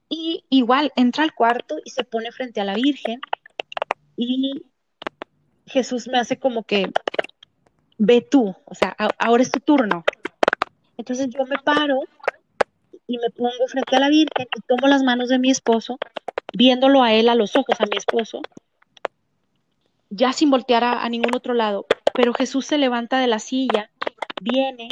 Y 0.09 0.43
igual 0.49 0.91
entra 0.95 1.23
al 1.23 1.33
cuarto 1.33 1.77
y 1.85 1.91
se 1.91 2.03
pone 2.03 2.31
frente 2.31 2.61
a 2.61 2.65
la 2.65 2.73
Virgen 2.73 3.21
y 4.17 4.63
Jesús 5.67 6.07
me 6.07 6.17
hace 6.17 6.39
como 6.39 6.63
que, 6.63 6.91
ve 7.99 8.21
tú, 8.21 8.55
o 8.65 8.73
sea, 8.73 8.95
ahora 9.19 9.43
es 9.43 9.51
tu 9.51 9.59
turno. 9.59 10.03
Entonces 10.97 11.29
yo 11.29 11.45
me 11.45 11.57
paro 11.59 11.99
y 13.05 13.17
me 13.17 13.29
pongo 13.29 13.67
frente 13.67 13.95
a 13.95 13.99
la 13.99 14.09
Virgen 14.09 14.47
y 14.55 14.61
tomo 14.61 14.87
las 14.87 15.03
manos 15.03 15.29
de 15.29 15.37
mi 15.37 15.51
esposo 15.51 15.99
viéndolo 16.53 17.03
a 17.03 17.13
él 17.13 17.29
a 17.29 17.35
los 17.35 17.55
ojos, 17.55 17.79
a 17.79 17.85
mi 17.85 17.97
esposo, 17.97 18.41
ya 20.09 20.33
sin 20.33 20.49
voltear 20.49 20.83
a, 20.83 21.07
ningún 21.09 21.35
otro 21.35 21.53
lado. 21.53 21.85
Pero 22.13 22.33
Jesús 22.33 22.65
se 22.65 22.77
levanta 22.77 23.19
de 23.19 23.27
la 23.27 23.39
silla, 23.39 23.91
viene, 24.41 24.89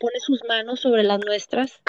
pone 0.00 0.18
sus 0.20 0.42
manos 0.48 0.80
sobre 0.80 1.04
las 1.04 1.20
nuestras 1.24 1.80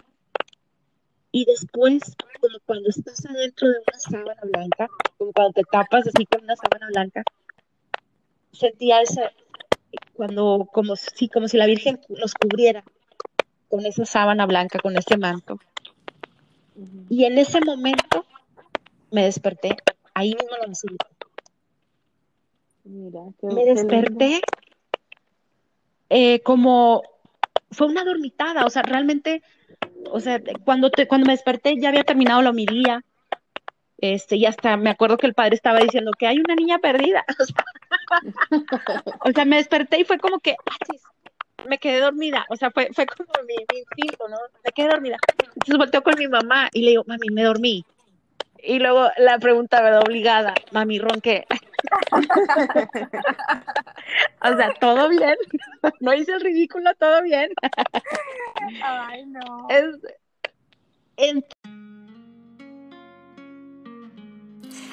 y 1.31 1.45
después, 1.45 2.15
como 2.39 2.59
cuando 2.65 2.89
estás 2.89 3.25
adentro 3.25 3.69
de 3.69 3.75
una 3.79 3.99
sábana 3.99 4.41
blanca, 4.43 4.89
como 5.17 5.31
cuando 5.31 5.53
te 5.53 5.63
tapas 5.63 6.07
así 6.07 6.25
con 6.25 6.43
una 6.43 6.55
sábana 6.55 6.87
blanca, 6.87 7.23
sentía 8.51 9.01
esa, 9.01 9.31
cuando, 10.13 10.67
como 10.71 10.95
si, 10.95 11.29
como 11.29 11.47
si 11.47 11.57
la 11.57 11.65
Virgen 11.65 11.99
nos 12.09 12.33
cubriera 12.33 12.83
con 13.69 13.85
esa 13.85 14.05
sábana 14.05 14.45
blanca, 14.45 14.79
con 14.79 14.97
ese 14.97 15.17
manto. 15.17 15.59
Y 17.09 17.25
en 17.25 17.37
ese 17.37 17.61
momento 17.61 18.25
me 19.11 19.23
desperté 19.23 19.77
ahí 20.13 20.29
mismo 20.29 20.55
en 20.55 20.61
la 20.61 20.67
basílica. 20.67 21.07
Mira, 22.83 23.21
me 23.41 23.65
desperté 23.65 24.41
eh, 26.09 26.41
como 26.41 27.03
fue 27.71 27.87
una 27.87 28.03
dormitada, 28.03 28.65
o 28.65 28.69
sea, 28.69 28.81
realmente, 28.81 29.41
o 30.11 30.19
sea, 30.19 30.41
cuando 30.65 30.89
te, 30.89 31.07
cuando 31.07 31.25
me 31.25 31.33
desperté 31.33 31.75
ya 31.79 31.87
había 31.87 32.03
terminado 32.03 32.41
la 32.41 32.49
homilía, 32.49 33.05
este, 33.97 34.35
y 34.35 34.45
hasta 34.45 34.75
me 34.75 34.89
acuerdo 34.89 35.15
que 35.17 35.27
el 35.27 35.33
padre 35.33 35.55
estaba 35.55 35.79
diciendo 35.79 36.11
que 36.17 36.27
hay 36.27 36.39
una 36.39 36.55
niña 36.55 36.79
perdida, 36.79 37.23
o 37.39 37.45
sea, 37.45 37.63
me 39.45 39.57
desperté 39.57 39.99
y 39.99 40.05
fue 40.05 40.17
como 40.17 40.39
que, 40.39 40.55
ah, 40.69 40.77
me 41.67 41.77
quedé 41.77 41.99
dormida, 41.99 42.45
o 42.49 42.55
sea, 42.55 42.71
fue, 42.71 42.89
fue 42.93 43.05
como 43.05 43.29
mi, 43.45 43.55
mi 43.73 43.83
¿no? 44.29 44.37
Me 44.63 44.71
quedé 44.71 44.89
dormida. 44.89 45.17
Entonces 45.43 45.77
volteó 45.77 46.03
con 46.03 46.17
mi 46.17 46.27
mamá 46.27 46.69
y 46.73 46.81
le 46.81 46.91
digo, 46.91 47.03
mami, 47.07 47.29
me 47.29 47.43
dormí. 47.43 47.85
Y 48.63 48.79
luego 48.79 49.09
la 49.17 49.39
pregunta 49.39 49.81
¿verdad? 49.81 50.03
obligada, 50.05 50.53
mami, 50.71 50.99
ronqué. 50.99 51.45
o 54.43 54.55
sea, 54.55 54.73
todo 54.79 55.09
bien. 55.09 55.35
No 55.99 56.13
hice 56.13 56.33
el 56.33 56.41
ridículo, 56.41 56.91
todo 56.99 57.23
bien. 57.23 57.49
Ay, 58.83 59.25
no. 59.25 59.67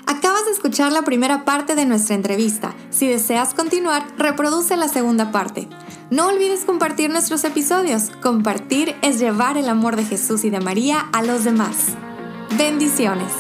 Acabas 0.08 0.46
de 0.46 0.52
escuchar 0.52 0.90
la 0.90 1.02
primera 1.02 1.44
parte 1.44 1.74
de 1.74 1.84
nuestra 1.84 2.14
entrevista. 2.14 2.74
Si 2.88 3.06
deseas 3.06 3.52
continuar, 3.52 4.06
reproduce 4.16 4.74
la 4.78 4.88
segunda 4.88 5.32
parte. 5.32 5.68
No 6.10 6.28
olvides 6.28 6.64
compartir 6.64 7.10
nuestros 7.10 7.44
episodios. 7.44 8.10
Compartir 8.22 8.96
es 9.02 9.18
llevar 9.18 9.58
el 9.58 9.68
amor 9.68 9.96
de 9.96 10.06
Jesús 10.06 10.44
y 10.44 10.50
de 10.50 10.60
María 10.60 11.06
a 11.12 11.22
los 11.22 11.44
demás. 11.44 11.88
Bendiciones. 12.56 13.32